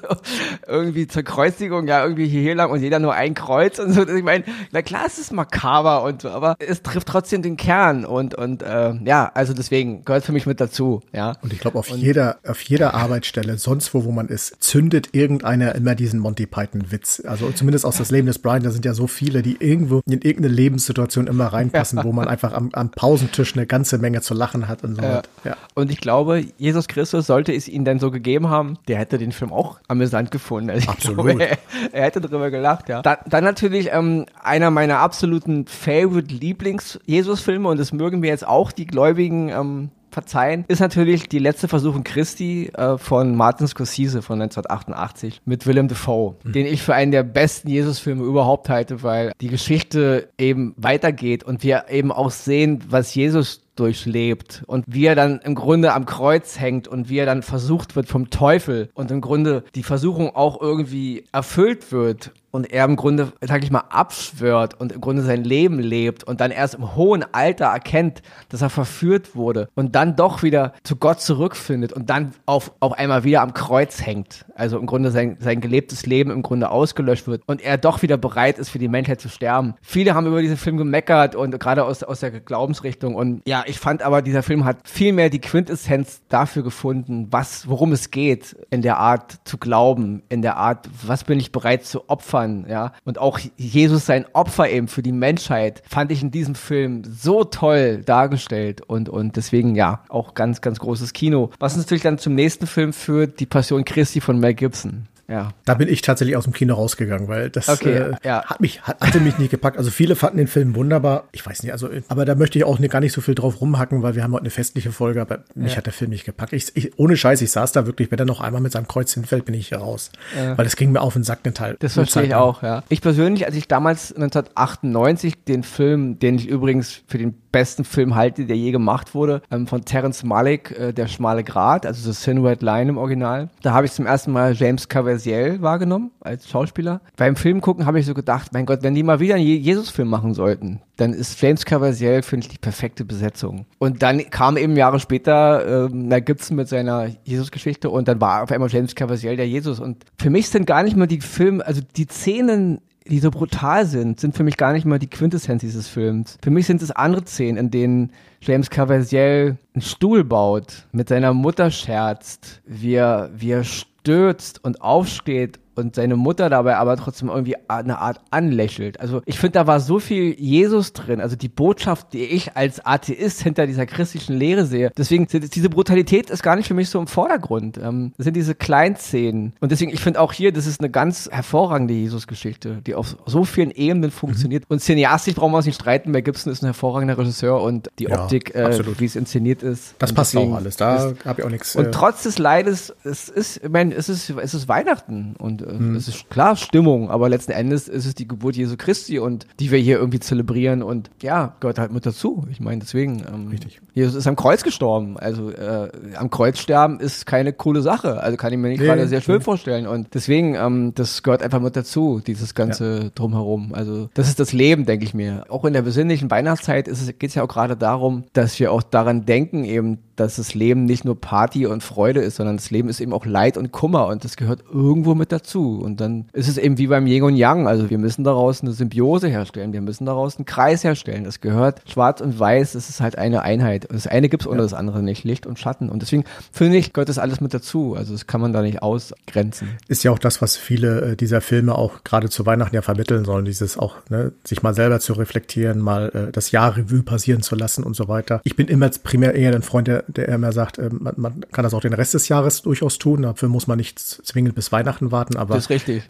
irgendwie 0.67 1.07
zur 1.07 1.23
Kreuzigung, 1.23 1.87
ja, 1.87 2.03
irgendwie 2.03 2.27
hier 2.27 2.55
lang 2.55 2.71
und 2.71 2.81
jeder 2.81 2.99
nur 2.99 3.13
ein 3.13 3.33
Kreuz 3.33 3.79
und 3.79 3.93
so. 3.93 4.07
Ich 4.07 4.23
meine, 4.23 4.43
na 4.71 4.81
klar, 4.81 5.03
es 5.05 5.19
ist 5.19 5.31
makaber 5.31 6.03
und 6.03 6.23
so, 6.23 6.29
aber 6.29 6.55
es 6.59 6.81
trifft 6.81 7.07
trotzdem 7.07 7.41
den 7.41 7.57
Kern 7.57 8.05
und, 8.05 8.35
und, 8.35 8.63
äh, 8.63 8.93
ja, 9.05 9.31
also 9.33 9.53
deswegen 9.53 10.03
gehört 10.03 10.23
für 10.23 10.31
mich 10.31 10.45
mit 10.45 10.59
dazu, 10.59 11.01
ja. 11.13 11.35
Und 11.41 11.53
ich 11.53 11.59
glaube, 11.59 11.77
auf 11.77 11.91
und, 11.91 11.99
jeder, 11.99 12.37
auf 12.47 12.61
jeder 12.61 12.93
Arbeitsstelle, 12.93 13.57
sonst 13.57 13.93
wo, 13.93 14.03
wo 14.03 14.11
man 14.11 14.27
ist, 14.27 14.55
zündet 14.59 15.09
irgendeiner 15.11 15.75
immer 15.75 15.95
diesen 15.95 16.19
Monty 16.19 16.47
Python 16.47 16.91
Witz. 16.91 17.21
Also 17.25 17.51
zumindest 17.51 17.85
aus 17.85 17.97
das 17.97 18.11
Leben 18.11 18.27
des 18.27 18.39
Brian, 18.39 18.63
da 18.63 18.71
sind 18.71 18.85
ja 18.85 18.93
so 18.93 19.07
viele, 19.07 19.41
die 19.41 19.57
irgendwo 19.59 20.01
in 20.05 20.21
irgendeine 20.21 20.53
Lebenssituation 20.53 21.27
immer 21.27 21.47
reinpassen, 21.47 21.99
ja. 21.99 22.03
wo 22.03 22.11
man 22.11 22.27
einfach 22.27 22.53
am, 22.53 22.69
am 22.73 22.89
Pausentisch 23.27 23.55
eine 23.55 23.65
ganze 23.65 23.97
Menge 23.97 24.21
zu 24.21 24.33
lachen 24.33 24.67
hat 24.67 24.83
und 24.83 24.95
so. 24.95 25.01
Ja. 25.01 25.21
ja. 25.43 25.57
Und 25.75 25.91
ich 25.91 25.99
glaube, 25.99 26.45
Jesus 26.57 26.87
Christus, 26.87 27.27
sollte 27.27 27.53
es 27.53 27.67
ihn 27.67 27.85
denn 27.85 27.99
so 27.99 28.11
gegeben 28.11 28.49
haben, 28.49 28.77
der 28.87 28.97
hätte 28.97 29.17
den 29.17 29.31
Film 29.31 29.51
auch 29.51 29.79
amüsant 29.87 30.31
gefunden. 30.31 30.69
Also 30.69 30.89
Absolut. 30.89 31.25
Glaube, 31.25 31.43
er, 31.43 31.57
er, 31.91 32.03
hätte 32.03 32.21
drüber 32.21 32.49
gelacht, 32.51 32.89
ja. 32.89 33.01
Dann, 33.01 33.17
dann 33.27 33.43
natürlich 33.43 33.89
ähm, 33.91 34.25
einer 34.41 34.71
meiner 34.71 34.99
absoluten 34.99 35.65
Favorite 35.67 36.33
Lieblings-Jesus-Filme 36.33 37.67
und 37.67 37.79
das 37.79 37.91
mögen 37.91 38.21
wir 38.21 38.29
jetzt 38.29 38.47
auch 38.47 38.71
die 38.71 38.85
Gläubigen 38.85 39.49
ähm, 39.49 39.89
verzeihen, 40.11 40.65
ist 40.67 40.79
natürlich 40.79 41.29
die 41.29 41.39
letzte 41.39 41.67
Versuchung 41.67 42.03
Christi 42.03 42.71
äh, 42.73 42.97
von 42.97 43.35
Martin 43.35 43.67
Scorsese 43.67 44.21
von 44.21 44.41
1988 44.41 45.41
mit 45.45 45.65
Willem 45.65 45.87
Dafoe, 45.87 46.35
mhm. 46.43 46.51
den 46.51 46.65
ich 46.65 46.81
für 46.81 46.95
einen 46.95 47.11
der 47.11 47.23
besten 47.23 47.69
Jesus-Filme 47.69 48.23
überhaupt 48.23 48.69
halte, 48.69 49.03
weil 49.03 49.31
die 49.41 49.49
Geschichte 49.49 50.29
eben 50.37 50.73
weitergeht 50.77 51.43
und 51.43 51.63
wir 51.63 51.85
eben 51.89 52.11
auch 52.11 52.31
sehen, 52.31 52.83
was 52.89 53.13
Jesus 53.13 53.61
durchlebt 53.79 54.63
und 54.67 54.83
wie 54.87 55.05
er 55.05 55.15
dann 55.15 55.39
im 55.39 55.55
Grunde 55.55 55.93
am 55.93 56.05
Kreuz 56.05 56.59
hängt 56.59 56.87
und 56.87 57.09
wie 57.09 57.17
er 57.17 57.25
dann 57.25 57.43
versucht 57.43 57.95
wird 57.95 58.07
vom 58.07 58.29
Teufel 58.29 58.89
und 58.93 59.11
im 59.11 59.21
Grunde 59.21 59.63
die 59.75 59.83
Versuchung 59.83 60.35
auch 60.35 60.61
irgendwie 60.61 61.23
erfüllt 61.31 61.91
wird 61.91 62.31
und 62.57 62.71
er 62.71 62.85
im 62.85 62.95
Grunde, 62.95 63.33
sag 63.41 63.63
ich 63.63 63.71
mal, 63.71 63.83
abschwört 63.89 64.79
und 64.79 64.91
im 64.91 64.99
Grunde 64.99 65.21
sein 65.21 65.43
Leben 65.43 65.79
lebt 65.79 66.23
und 66.23 66.41
dann 66.41 66.51
erst 66.51 66.75
im 66.75 66.95
hohen 66.95 67.23
Alter 67.31 67.65
erkennt, 67.65 68.21
dass 68.49 68.61
er 68.61 68.69
verführt 68.69 69.35
wurde 69.35 69.69
und 69.75 69.95
dann 69.95 70.15
doch 70.15 70.43
wieder 70.43 70.73
zu 70.83 70.95
Gott 70.95 71.21
zurückfindet 71.21 71.93
und 71.93 72.09
dann 72.09 72.31
auf, 72.45 72.71
auf 72.79 72.93
einmal 72.93 73.23
wieder 73.23 73.41
am 73.41 73.53
Kreuz 73.53 74.03
hängt. 74.03 74.45
Also 74.55 74.79
im 74.79 74.87
Grunde 74.87 75.11
sein, 75.11 75.37
sein 75.39 75.61
gelebtes 75.61 76.05
Leben 76.05 76.31
im 76.31 76.41
Grunde 76.41 76.71
ausgelöscht 76.71 77.27
wird 77.27 77.43
und 77.45 77.61
er 77.61 77.77
doch 77.77 78.01
wieder 78.01 78.17
bereit 78.17 78.57
ist, 78.57 78.69
für 78.69 78.79
die 78.79 78.87
Menschheit 78.87 79.21
zu 79.21 79.29
sterben. 79.29 79.75
Viele 79.81 80.15
haben 80.15 80.25
über 80.25 80.41
diesen 80.41 80.57
Film 80.57 80.77
gemeckert 80.77 81.35
und 81.35 81.59
gerade 81.59 81.83
aus, 81.85 82.01
aus 82.01 82.21
der 82.21 82.31
Glaubensrichtung 82.31 83.13
und 83.13 83.41
ja, 83.47 83.63
ich 83.67 83.79
fand 83.79 84.01
aber, 84.01 84.21
dieser 84.21 84.43
Film 84.43 84.65
hat 84.65 84.87
viel 84.87 85.13
mehr 85.13 85.29
die 85.29 85.41
Quintessenz 85.41 86.21
dafür 86.29 86.63
gefunden, 86.63 87.27
was, 87.31 87.67
worum 87.67 87.91
es 87.91 88.11
geht 88.11 88.55
in 88.69 88.81
der 88.81 88.97
Art 88.97 89.39
zu 89.43 89.57
glauben, 89.57 90.23
in 90.29 90.41
der 90.41 90.57
Art, 90.57 90.89
was 91.05 91.23
bin 91.23 91.39
ich 91.39 91.51
bereit 91.51 91.85
zu 91.85 92.09
opfern, 92.09 92.65
ja. 92.69 92.93
Und 93.03 93.17
auch 93.17 93.39
Jesus 93.57 94.05
sein 94.05 94.25
Opfer 94.33 94.69
eben 94.69 94.87
für 94.87 95.03
die 95.03 95.11
Menschheit 95.11 95.83
fand 95.87 96.11
ich 96.11 96.21
in 96.21 96.31
diesem 96.31 96.55
Film 96.55 97.03
so 97.03 97.43
toll 97.43 98.03
dargestellt 98.05 98.81
und, 98.81 99.09
und 99.09 99.35
deswegen 99.35 99.75
ja, 99.75 100.03
auch 100.09 100.33
ganz, 100.33 100.61
ganz 100.61 100.79
großes 100.79 101.13
Kino. 101.13 101.51
Was 101.59 101.75
uns 101.75 101.85
natürlich 101.85 102.03
dann 102.03 102.17
zum 102.17 102.35
nächsten 102.35 102.67
Film 102.67 102.93
führt, 102.93 103.39
die 103.39 103.45
Passion 103.45 103.85
Christi 103.85 104.21
von 104.21 104.39
Mel 104.39 104.53
Gibson 104.53 105.07
ja. 105.27 105.49
Da 105.65 105.73
bin 105.73 105.89
ich 105.89 106.01
tatsächlich 106.01 106.37
aus 106.37 106.45
dem 106.45 106.53
Kino 106.53 106.75
rausgegangen, 106.75 107.27
weil 107.27 107.49
das 107.49 107.67
okay, 107.67 107.95
äh, 107.97 108.13
ja. 108.23 108.45
hat 108.45 108.61
mich, 108.61 108.81
hat, 108.83 109.01
hatte 109.01 109.19
mich 109.19 109.37
nicht 109.37 109.51
gepackt. 109.51 109.77
Also 109.77 109.91
viele 109.91 110.15
fanden 110.15 110.37
den 110.37 110.47
Film 110.47 110.73
wunderbar. 110.75 111.25
Ich 111.33 111.45
weiß 111.45 111.63
nicht, 111.63 111.73
also, 111.73 111.89
aber 112.07 112.23
da 112.23 112.35
möchte 112.35 112.57
ich 112.57 112.63
auch 112.63 112.79
gar 112.79 113.01
nicht 113.01 113.11
so 113.11 113.19
viel 113.19 113.35
drauf 113.35 113.59
rumhacken, 113.59 114.03
weil 114.03 114.15
wir 114.15 114.23
haben 114.23 114.31
heute 114.31 114.43
eine 114.43 114.49
festliche 114.49 114.91
Folge, 114.91 115.19
aber 115.21 115.39
mich 115.53 115.73
ja. 115.73 115.77
hat 115.77 115.85
der 115.85 115.93
Film 115.93 116.11
nicht 116.11 116.23
gepackt. 116.23 116.53
Ich, 116.53 116.71
ich, 116.75 116.97
ohne 116.97 117.17
Scheiß, 117.17 117.41
ich 117.41 117.51
saß 117.51 117.73
da 117.73 117.85
wirklich, 117.85 118.09
wenn 118.11 118.19
er 118.19 118.25
noch 118.25 118.39
einmal 118.39 118.61
mit 118.61 118.71
seinem 118.71 118.87
Kreuz 118.87 119.13
hinfällt, 119.13 119.43
bin 119.45 119.55
ich 119.55 119.67
hier 119.69 119.79
raus. 119.79 120.11
Weil 120.35 120.63
das 120.63 120.75
ging 120.75 120.91
mir 120.91 121.01
auf 121.01 121.13
den 121.13 121.23
Sack, 121.23 121.43
den 121.43 121.53
Teil. 121.53 121.75
Das 121.79 121.93
verstehe 121.93 122.23
ich 122.23 122.35
auch, 122.35 122.63
ja. 122.63 122.83
Ich 122.89 123.01
persönlich, 123.01 123.45
als 123.45 123.55
ich 123.55 123.67
damals 123.67 124.13
1998 124.13 125.43
den 125.43 125.63
Film, 125.63 126.19
den 126.19 126.35
ich 126.35 126.47
übrigens 126.47 127.01
für 127.07 127.17
den 127.17 127.35
besten 127.57 127.83
Film 127.83 128.13
halte, 128.13 128.45
der 128.45 128.55
je 128.55 128.69
gemacht 128.69 129.15
wurde, 129.15 129.41
ähm, 129.49 129.65
von 129.65 129.83
Terence 129.83 130.23
Malick, 130.23 130.77
äh, 130.77 130.93
Der 130.93 131.07
schmale 131.07 131.43
Grat, 131.43 131.87
also 131.87 132.11
The 132.11 132.23
Thin 132.23 132.45
Red 132.45 132.61
Line 132.61 132.89
im 132.91 132.97
Original. 132.99 133.49
Da 133.63 133.73
habe 133.73 133.87
ich 133.87 133.93
zum 133.93 134.05
ersten 134.05 134.31
Mal 134.31 134.53
James 134.53 134.87
Caviezel 134.87 135.59
wahrgenommen 135.59 136.11
als 136.21 136.47
Schauspieler. 136.47 137.01
Beim 137.15 137.35
Film 137.35 137.59
gucken 137.61 137.87
habe 137.87 137.99
ich 137.99 138.05
so 138.05 138.13
gedacht, 138.13 138.53
mein 138.53 138.67
Gott, 138.67 138.83
wenn 138.83 138.93
die 138.93 139.01
mal 139.01 139.19
wieder 139.19 139.35
einen 139.35 139.43
Jesus-Film 139.43 140.07
machen 140.07 140.35
sollten, 140.35 140.81
dann 140.97 141.13
ist 141.13 141.41
James 141.41 141.65
Caviezel, 141.65 142.21
finde 142.21 142.45
ich, 142.45 142.53
die 142.53 142.59
perfekte 142.59 143.05
Besetzung. 143.05 143.65
Und 143.79 144.03
dann 144.03 144.29
kam 144.29 144.55
eben 144.55 144.75
Jahre 144.75 144.99
später 144.99 145.85
äh, 145.85 145.89
Mel 145.89 146.21
Gibson 146.21 146.57
mit 146.57 146.67
seiner 146.67 147.09
Jesus-Geschichte 147.23 147.89
und 147.89 148.07
dann 148.07 148.21
war 148.21 148.43
auf 148.43 148.51
einmal 148.51 148.69
James 148.69 148.93
Caviezel 148.93 149.35
der 149.35 149.47
Jesus. 149.47 149.79
Und 149.79 150.05
für 150.19 150.29
mich 150.29 150.49
sind 150.49 150.67
gar 150.67 150.83
nicht 150.83 150.95
mal 150.95 151.07
die 151.07 151.21
Filme, 151.21 151.65
also 151.65 151.81
die 151.95 152.05
Szenen 152.05 152.81
die 153.09 153.19
so 153.19 153.31
brutal 153.31 153.85
sind, 153.85 154.19
sind 154.19 154.35
für 154.35 154.43
mich 154.43 154.57
gar 154.57 154.73
nicht 154.73 154.85
mal 154.85 154.99
die 154.99 155.09
Quintessenz 155.09 155.61
dieses 155.61 155.87
Films. 155.87 156.37
Für 156.41 156.51
mich 156.51 156.65
sind 156.65 156.81
es 156.81 156.91
andere 156.91 157.25
Szenen, 157.25 157.57
in 157.57 157.71
denen 157.71 158.11
James 158.41 158.69
Caviezel 158.69 159.57
einen 159.73 159.81
Stuhl 159.81 160.23
baut, 160.23 160.87
mit 160.91 161.09
seiner 161.09 161.33
Mutter 161.33 161.71
scherzt, 161.71 162.61
wie 162.65 162.95
er, 162.95 163.29
wie 163.35 163.51
er 163.51 163.63
stürzt 163.63 164.63
und 164.63 164.81
aufsteht 164.81 165.59
und 165.77 165.95
seine 165.95 166.15
Mutter 166.15 166.49
dabei 166.49 166.77
aber 166.77 166.97
trotzdem 166.97 167.29
irgendwie 167.29 167.55
eine 167.67 167.99
Art 167.99 168.21
anlächelt. 168.31 168.99
Also 168.99 169.21
ich 169.25 169.39
finde, 169.39 169.53
da 169.53 169.67
war 169.67 169.79
so 169.79 169.99
viel 169.99 170.33
Jesus 170.39 170.93
drin, 170.93 171.21
also 171.21 171.35
die 171.35 171.49
Botschaft, 171.49 172.13
die 172.13 172.23
ich 172.23 172.55
als 172.55 172.85
Atheist 172.85 173.41
hinter 173.41 173.67
dieser 173.67 173.85
christlichen 173.85 174.35
Lehre 174.35 174.65
sehe. 174.65 174.91
Deswegen, 174.97 175.27
diese 175.27 175.69
Brutalität 175.69 176.29
ist 176.29 176.43
gar 176.43 176.55
nicht 176.55 176.67
für 176.67 176.73
mich 176.73 176.89
so 176.89 176.99
im 176.99 177.07
Vordergrund. 177.07 177.77
Ähm, 177.77 178.13
das 178.17 178.25
sind 178.25 178.35
diese 178.35 178.55
Kleinszenen. 178.55 179.53
Und 179.59 179.71
deswegen, 179.71 179.91
ich 179.91 180.01
finde 180.01 180.21
auch 180.21 180.33
hier, 180.33 180.51
das 180.51 180.67
ist 180.67 180.79
eine 180.79 180.89
ganz 180.89 181.29
hervorragende 181.31 181.93
Jesus-Geschichte, 181.93 182.81
die 182.85 182.95
auf 182.95 183.17
so 183.25 183.43
vielen 183.43 183.71
Ebenen 183.71 184.11
funktioniert. 184.11 184.63
Mhm. 184.63 184.75
Und 184.75 184.79
cineastisch 184.81 185.35
brauchen 185.35 185.51
wir 185.51 185.57
uns 185.57 185.65
nicht 185.65 185.75
streiten, 185.75 186.11
Mel 186.11 186.21
Gibson 186.21 186.51
ist 186.51 186.61
ein 186.61 186.67
hervorragender 186.67 187.17
Regisseur 187.17 187.61
und 187.61 187.89
die 187.99 188.05
ja, 188.05 188.23
Optik, 188.23 188.55
äh, 188.55 188.79
wie 188.99 189.05
es 189.05 189.15
inszeniert 189.15 189.63
ist. 189.63 189.95
Das 189.99 190.13
passt 190.13 190.35
auch 190.35 190.55
alles, 190.55 190.77
da 190.77 191.13
habe 191.25 191.41
ich 191.41 191.45
auch 191.45 191.51
nichts. 191.51 191.75
Und 191.75 191.85
äh, 191.85 191.91
trotz 191.91 192.23
des 192.23 192.37
Leides, 192.37 192.93
es 193.03 193.29
ist, 193.29 193.63
ich 193.63 193.69
meine, 193.69 193.93
es 193.95 194.09
ist, 194.09 194.29
es 194.29 194.53
ist 194.53 194.67
Weihnachten 194.67 195.35
und 195.37 195.61
mhm. 195.73 195.95
es 195.95 196.07
ist 196.07 196.29
klar 196.29 196.55
Stimmung, 196.55 197.09
aber 197.09 197.29
letzten 197.29 197.51
Endes 197.51 197.87
ist 197.87 198.05
es 198.05 198.15
die 198.15 198.27
Geburt 198.27 198.55
Jesu 198.55 198.75
Christi 198.77 199.19
und 199.19 199.47
die 199.59 199.71
wir 199.71 199.79
hier 199.79 199.97
irgendwie 199.97 200.19
zelebrieren 200.19 200.83
und 200.83 201.09
ja, 201.21 201.55
gehört 201.59 201.79
halt 201.79 201.91
mit 201.91 202.05
dazu. 202.05 202.45
Ich 202.51 202.59
meine, 202.59 202.79
deswegen, 202.79 203.23
ähm, 203.27 203.47
Richtig. 203.49 203.81
Jesus 203.93 204.15
ist 204.15 204.27
am 204.27 204.35
Kreuz 204.35 204.63
gestorben. 204.63 205.17
Also 205.17 205.51
äh, 205.51 205.89
am 206.15 206.29
Kreuz 206.29 206.59
sterben 206.59 206.99
ist 206.99 207.25
keine 207.25 207.53
coole 207.53 207.81
Sache. 207.81 208.21
Also 208.21 208.37
kann 208.37 208.53
ich 208.53 208.59
mir 208.59 208.69
nicht 208.69 208.79
nee, 208.79 208.85
gerade 208.85 209.07
sehr 209.07 209.21
schön 209.21 209.37
nee. 209.37 209.43
vorstellen. 209.43 209.87
Und 209.87 210.13
deswegen, 210.13 210.55
ähm, 210.55 210.93
das 210.95 211.23
gehört 211.23 211.41
einfach 211.41 211.59
mit 211.59 211.75
dazu, 211.75 212.21
dieses 212.25 212.55
ganze 212.55 213.03
ja. 213.03 213.09
drumherum. 213.13 213.73
Also 213.73 214.09
das 214.13 214.27
ist 214.27 214.39
das 214.39 214.53
Leben, 214.53 214.85
denke 214.85 215.05
ich 215.05 215.13
mir. 215.13 215.45
Auch 215.49 215.65
in 215.65 215.73
der 215.73 215.81
besinnlichen 215.81 216.29
Weihnachtszeit 216.29 216.85
geht 216.85 217.29
es 217.29 217.35
ja 217.35 217.43
auch 217.43 217.47
gerade 217.47 217.75
darum, 217.75 218.25
dass 218.33 218.59
wir 218.59 218.71
auch 218.71 218.83
daran 218.83 219.25
denken, 219.25 219.63
eben, 219.63 219.99
dass 220.17 220.35
das 220.35 220.53
Leben 220.53 220.85
nicht 220.85 221.05
nur 221.05 221.19
Party 221.19 221.65
und 221.65 221.83
Freude 221.83 222.21
ist, 222.21 222.35
sondern 222.37 222.57
das 222.57 222.71
Leben 222.71 222.89
ist 222.89 222.99
eben 222.99 223.13
auch 223.13 223.25
Leid 223.25 223.57
und 223.57 223.71
Kummer 223.71 224.07
und 224.07 224.23
das 224.23 224.35
gehört 224.35 224.63
irgendwo 224.71 225.15
mit 225.15 225.31
dazu. 225.31 225.79
Und 225.81 226.01
dann 226.01 226.25
ist 226.33 226.47
es 226.47 226.57
eben 226.57 226.77
wie 226.77 226.87
beim 226.87 227.07
Yin 227.07 227.23
und 227.23 227.35
Yang. 227.35 227.67
Also 227.67 227.89
wir 227.89 227.97
müssen 227.97 228.23
daraus 228.23 228.61
eine 228.61 228.71
Symbiose 228.71 229.27
herstellen, 229.27 229.73
wir 229.73 229.81
müssen 229.81 230.05
daraus 230.05 230.37
einen 230.37 230.45
Kreis 230.45 230.83
herstellen. 230.83 231.23
Das 231.23 231.39
gehört 231.39 231.81
schwarz 231.87 232.19
und 232.21 232.37
weiß, 232.37 232.75
es 232.75 232.89
ist 232.89 232.99
halt 232.99 233.17
eine 233.17 233.43
Einheit. 233.43 233.85
Und 233.85 233.95
das 233.95 234.07
eine 234.07 234.27
gibt 234.27 234.43
es 234.43 234.47
ohne 234.47 234.57
ja. 234.57 234.63
das 234.63 234.73
andere 234.73 235.03
nicht, 235.03 235.23
Licht 235.23 235.45
und 235.45 235.59
Schatten. 235.59 235.89
Und 235.89 236.01
deswegen 236.01 236.23
finde 236.51 236.77
ich, 236.77 236.93
gehört 236.93 237.09
das 237.09 237.19
alles 237.19 237.39
mit 237.39 237.53
dazu. 237.53 237.95
Also 237.95 238.13
das 238.13 238.27
kann 238.27 238.41
man 238.41 238.53
da 238.53 238.61
nicht 238.61 238.81
ausgrenzen. 238.81 239.69
Ist 239.87 240.03
ja 240.03 240.11
auch 240.11 240.19
das, 240.19 240.41
was 240.41 240.57
viele 240.57 241.11
äh, 241.11 241.15
dieser 241.15 241.41
Filme 241.41 241.75
auch 241.75 242.03
gerade 242.03 242.29
zu 242.29 242.45
Weihnachten 242.45 242.75
ja 242.75 242.81
vermitteln 242.81 243.23
sollen, 243.23 243.45
dieses 243.45 243.77
auch, 243.77 243.95
ne, 244.09 244.31
sich 244.43 244.63
mal 244.63 244.73
selber 244.73 244.99
zu 244.99 245.13
reflektieren, 245.13 245.79
mal 245.79 246.09
äh, 246.13 246.31
das 246.31 246.51
Jahr 246.51 246.75
Revue 246.75 247.03
passieren 247.03 247.43
zu 247.43 247.55
lassen 247.55 247.83
und 247.83 247.95
so 247.95 248.07
weiter. 248.07 248.41
Ich 248.43 248.55
bin 248.55 248.67
immer 248.67 248.89
primär 249.03 249.35
eher 249.35 249.53
ein 249.53 249.61
Freund 249.61 249.87
der 249.87 250.03
der 250.07 250.27
immer 250.29 250.51
sagt, 250.51 250.77
äh, 250.77 250.89
man, 250.91 251.13
man, 251.17 251.45
kann 251.51 251.63
das 251.63 251.73
auch 251.73 251.81
den 251.81 251.93
Rest 251.93 252.13
des 252.13 252.27
Jahres 252.27 252.61
durchaus 252.61 252.97
tun. 252.97 253.23
Dafür 253.23 253.49
muss 253.49 253.67
man 253.67 253.77
nicht 253.77 253.99
zwingend 253.99 254.55
bis 254.55 254.71
Weihnachten 254.71 255.11
warten, 255.11 255.37
aber 255.37 255.55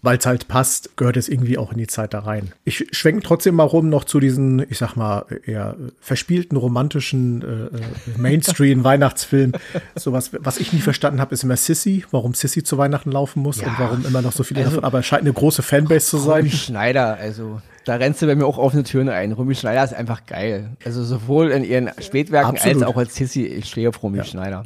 weil 0.01 0.18
es 0.18 0.25
halt 0.25 0.48
passt, 0.48 0.98
gehört 0.98 1.18
es 1.18 1.30
irgendwie 1.30 1.58
auch 1.58 1.72
in 1.72 1.77
die 1.77 1.88
Zeit 1.88 2.13
da 2.13 2.20
rein. 2.20 2.51
Ich 2.63 2.88
schwenke 2.92 3.22
trotzdem 3.22 3.56
mal 3.56 3.63
rum 3.63 3.89
noch 3.89 4.04
zu 4.04 4.20
diesen, 4.20 4.66
ich 4.70 4.77
sag 4.77 4.96
mal, 4.96 5.25
eher 5.46 5.75
verspielten 6.00 6.58
romantischen 6.58 7.42
äh, 7.42 7.77
äh 7.77 8.18
Mainstream-Weihnachtsfilmen. 8.18 9.54
Sowas, 9.96 10.32
was 10.39 10.58
ich 10.60 10.74
nie 10.74 10.82
verstanden 10.82 11.20
habe, 11.20 11.34
ist 11.34 11.44
immer 11.44 11.58
Sissy, 11.58 12.06
warum 12.12 12.34
Sissy 12.34 12.63
zu 12.63 12.77
Weihnachten 12.77 13.12
laufen 13.12 13.42
muss 13.42 13.62
ja. 13.62 13.68
und 13.68 13.80
warum 13.80 14.06
immer 14.06 14.22
noch 14.22 14.32
so 14.32 14.44
viele 14.44 14.62
also, 14.62 14.72
davon, 14.72 14.84
aber 14.84 15.00
es 15.00 15.06
scheint 15.06 15.22
eine 15.22 15.34
große 15.34 15.62
Fanbase 15.62 16.08
zu 16.08 16.18
sein. 16.18 16.50
Schneider, 16.50 17.18
also 17.18 17.62
Da 17.88 17.96
rennst 17.96 18.22
du 18.22 18.25
bei 18.25 18.36
mir 18.36 18.46
auch 18.46 18.58
offene 18.58 18.84
Türen 18.84 19.08
ein. 19.08 19.32
Romy 19.32 19.56
Schneider 19.56 19.82
ist 19.82 19.94
einfach 19.94 20.25
geil. 20.25 20.72
Also 20.84 21.06
sowohl 21.06 21.51
in 21.51 21.63
ihren 21.63 21.89
Spätwerken 22.01 22.58
Absolut. 22.58 22.84
als 22.84 22.86
auch 22.86 22.98
als 22.98 23.15
Sissy. 23.15 23.46
Ich 23.46 23.70
stehe 23.70 23.88
auf 23.88 24.03
Romy 24.03 24.17
ja. 24.17 24.24
Schneider. 24.25 24.65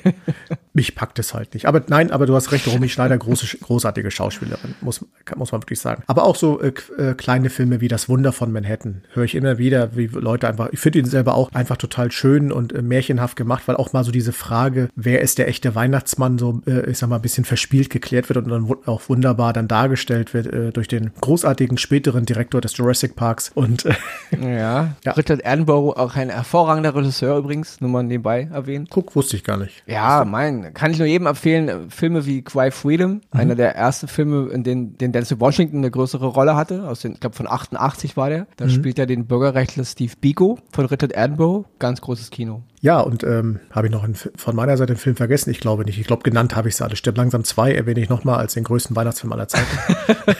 Mich 0.74 0.94
packt 0.94 1.18
es 1.18 1.34
halt 1.34 1.54
nicht. 1.54 1.66
Aber 1.66 1.82
nein, 1.88 2.10
aber 2.10 2.26
du 2.26 2.34
hast 2.34 2.52
recht, 2.52 2.66
Romy 2.66 2.88
Schneider, 2.88 3.18
große, 3.18 3.58
großartige 3.58 4.10
Schauspielerin, 4.10 4.74
muss, 4.80 5.04
muss 5.36 5.52
man 5.52 5.62
wirklich 5.62 5.80
sagen. 5.80 6.02
Aber 6.06 6.24
auch 6.24 6.36
so 6.36 6.60
äh, 6.60 6.72
äh, 6.98 7.14
kleine 7.14 7.50
Filme 7.50 7.80
wie 7.80 7.88
Das 7.88 8.08
Wunder 8.08 8.32
von 8.32 8.52
Manhattan 8.52 9.02
höre 9.12 9.24
ich 9.24 9.34
immer 9.34 9.58
wieder, 9.58 9.96
wie 9.96 10.06
Leute 10.06 10.48
einfach, 10.48 10.70
ich 10.72 10.80
finde 10.80 11.00
ihn 11.00 11.04
selber 11.04 11.34
auch 11.34 11.52
einfach 11.52 11.76
total 11.76 12.10
schön 12.10 12.50
und 12.52 12.72
äh, 12.72 12.82
märchenhaft 12.82 13.36
gemacht, 13.36 13.64
weil 13.66 13.76
auch 13.76 13.92
mal 13.92 14.04
so 14.04 14.12
diese 14.12 14.32
Frage, 14.32 14.88
wer 14.96 15.20
ist 15.20 15.38
der 15.38 15.48
echte 15.48 15.74
Weihnachtsmann, 15.74 16.38
so, 16.38 16.62
äh, 16.66 16.90
ich 16.90 16.98
sag 16.98 17.08
mal, 17.08 17.16
ein 17.16 17.22
bisschen 17.22 17.44
verspielt 17.44 17.90
geklärt 17.90 18.28
wird 18.28 18.38
und 18.38 18.48
dann 18.48 18.74
auch 18.86 19.08
wunderbar 19.08 19.52
dann 19.52 19.68
dargestellt 19.68 20.32
wird 20.32 20.46
äh, 20.46 20.72
durch 20.72 20.88
den 20.88 21.12
großartigen 21.20 21.76
späteren 21.76 22.24
Direktor 22.24 22.60
des 22.60 22.76
Jurassic 22.76 23.16
Parks. 23.16 23.50
Und 23.54 23.84
äh, 23.84 23.94
ja. 24.40 24.94
ja, 25.04 25.12
Richard 25.12 25.44
Attenborough, 25.44 25.96
auch 25.96 26.16
ein 26.16 26.30
hervorragender 26.30 26.94
Regisseur 26.94 27.36
übrigens, 27.38 27.80
nur 27.80 27.90
mal 27.90 28.02
nebenbei 28.02 28.48
erwähnt. 28.52 28.88
Guck, 28.90 29.14
wusste 29.14 29.36
ich 29.36 29.44
gar 29.44 29.56
nicht. 29.58 29.82
Ja, 29.86 30.24
mein 30.24 30.61
kann 30.70 30.90
ich 30.90 30.98
nur 30.98 31.06
jedem 31.06 31.26
empfehlen, 31.26 31.90
Filme 31.90 32.26
wie 32.26 32.42
Cry 32.42 32.70
Freedom, 32.70 33.14
mhm. 33.14 33.20
einer 33.32 33.54
der 33.54 33.74
ersten 33.74 34.08
Filme, 34.08 34.50
in 34.50 34.62
denen, 34.64 34.96
den 34.98 35.12
Denzel 35.12 35.40
Washington 35.40 35.78
eine 35.78 35.90
größere 35.90 36.26
Rolle 36.26 36.56
hatte, 36.56 36.88
aus 36.88 37.00
den, 37.00 37.12
ich 37.12 37.20
glaube 37.20 37.36
von 37.36 37.46
88 37.46 38.16
war 38.16 38.30
der. 38.30 38.46
Da 38.56 38.66
mhm. 38.66 38.70
spielt 38.70 38.98
er 38.98 39.06
den 39.06 39.26
Bürgerrechtler 39.26 39.84
Steve 39.84 40.12
Biko 40.20 40.58
von 40.72 40.86
Richard 40.86 41.16
Attenborough, 41.16 41.66
ganz 41.78 42.00
großes 42.00 42.30
Kino. 42.30 42.62
Ja, 42.80 42.98
und 42.98 43.22
ähm, 43.22 43.60
habe 43.70 43.86
ich 43.86 43.92
noch 43.92 44.02
einen, 44.02 44.16
von 44.16 44.56
meiner 44.56 44.76
Seite 44.76 44.94
den 44.94 44.98
Film 44.98 45.14
vergessen? 45.14 45.50
Ich 45.50 45.60
glaube 45.60 45.84
nicht. 45.84 46.00
Ich 46.00 46.06
glaube, 46.06 46.24
genannt 46.24 46.56
habe 46.56 46.68
ich 46.68 46.74
es 46.74 46.82
alle. 46.82 46.96
Stirb 46.96 47.16
langsam 47.16 47.44
zwei 47.44 47.72
erwähne 47.72 48.00
ich 48.00 48.08
nochmal 48.08 48.38
als 48.38 48.54
den 48.54 48.64
größten 48.64 48.96
Weihnachtsfilm 48.96 49.32
aller 49.32 49.46
Zeiten. 49.46 49.66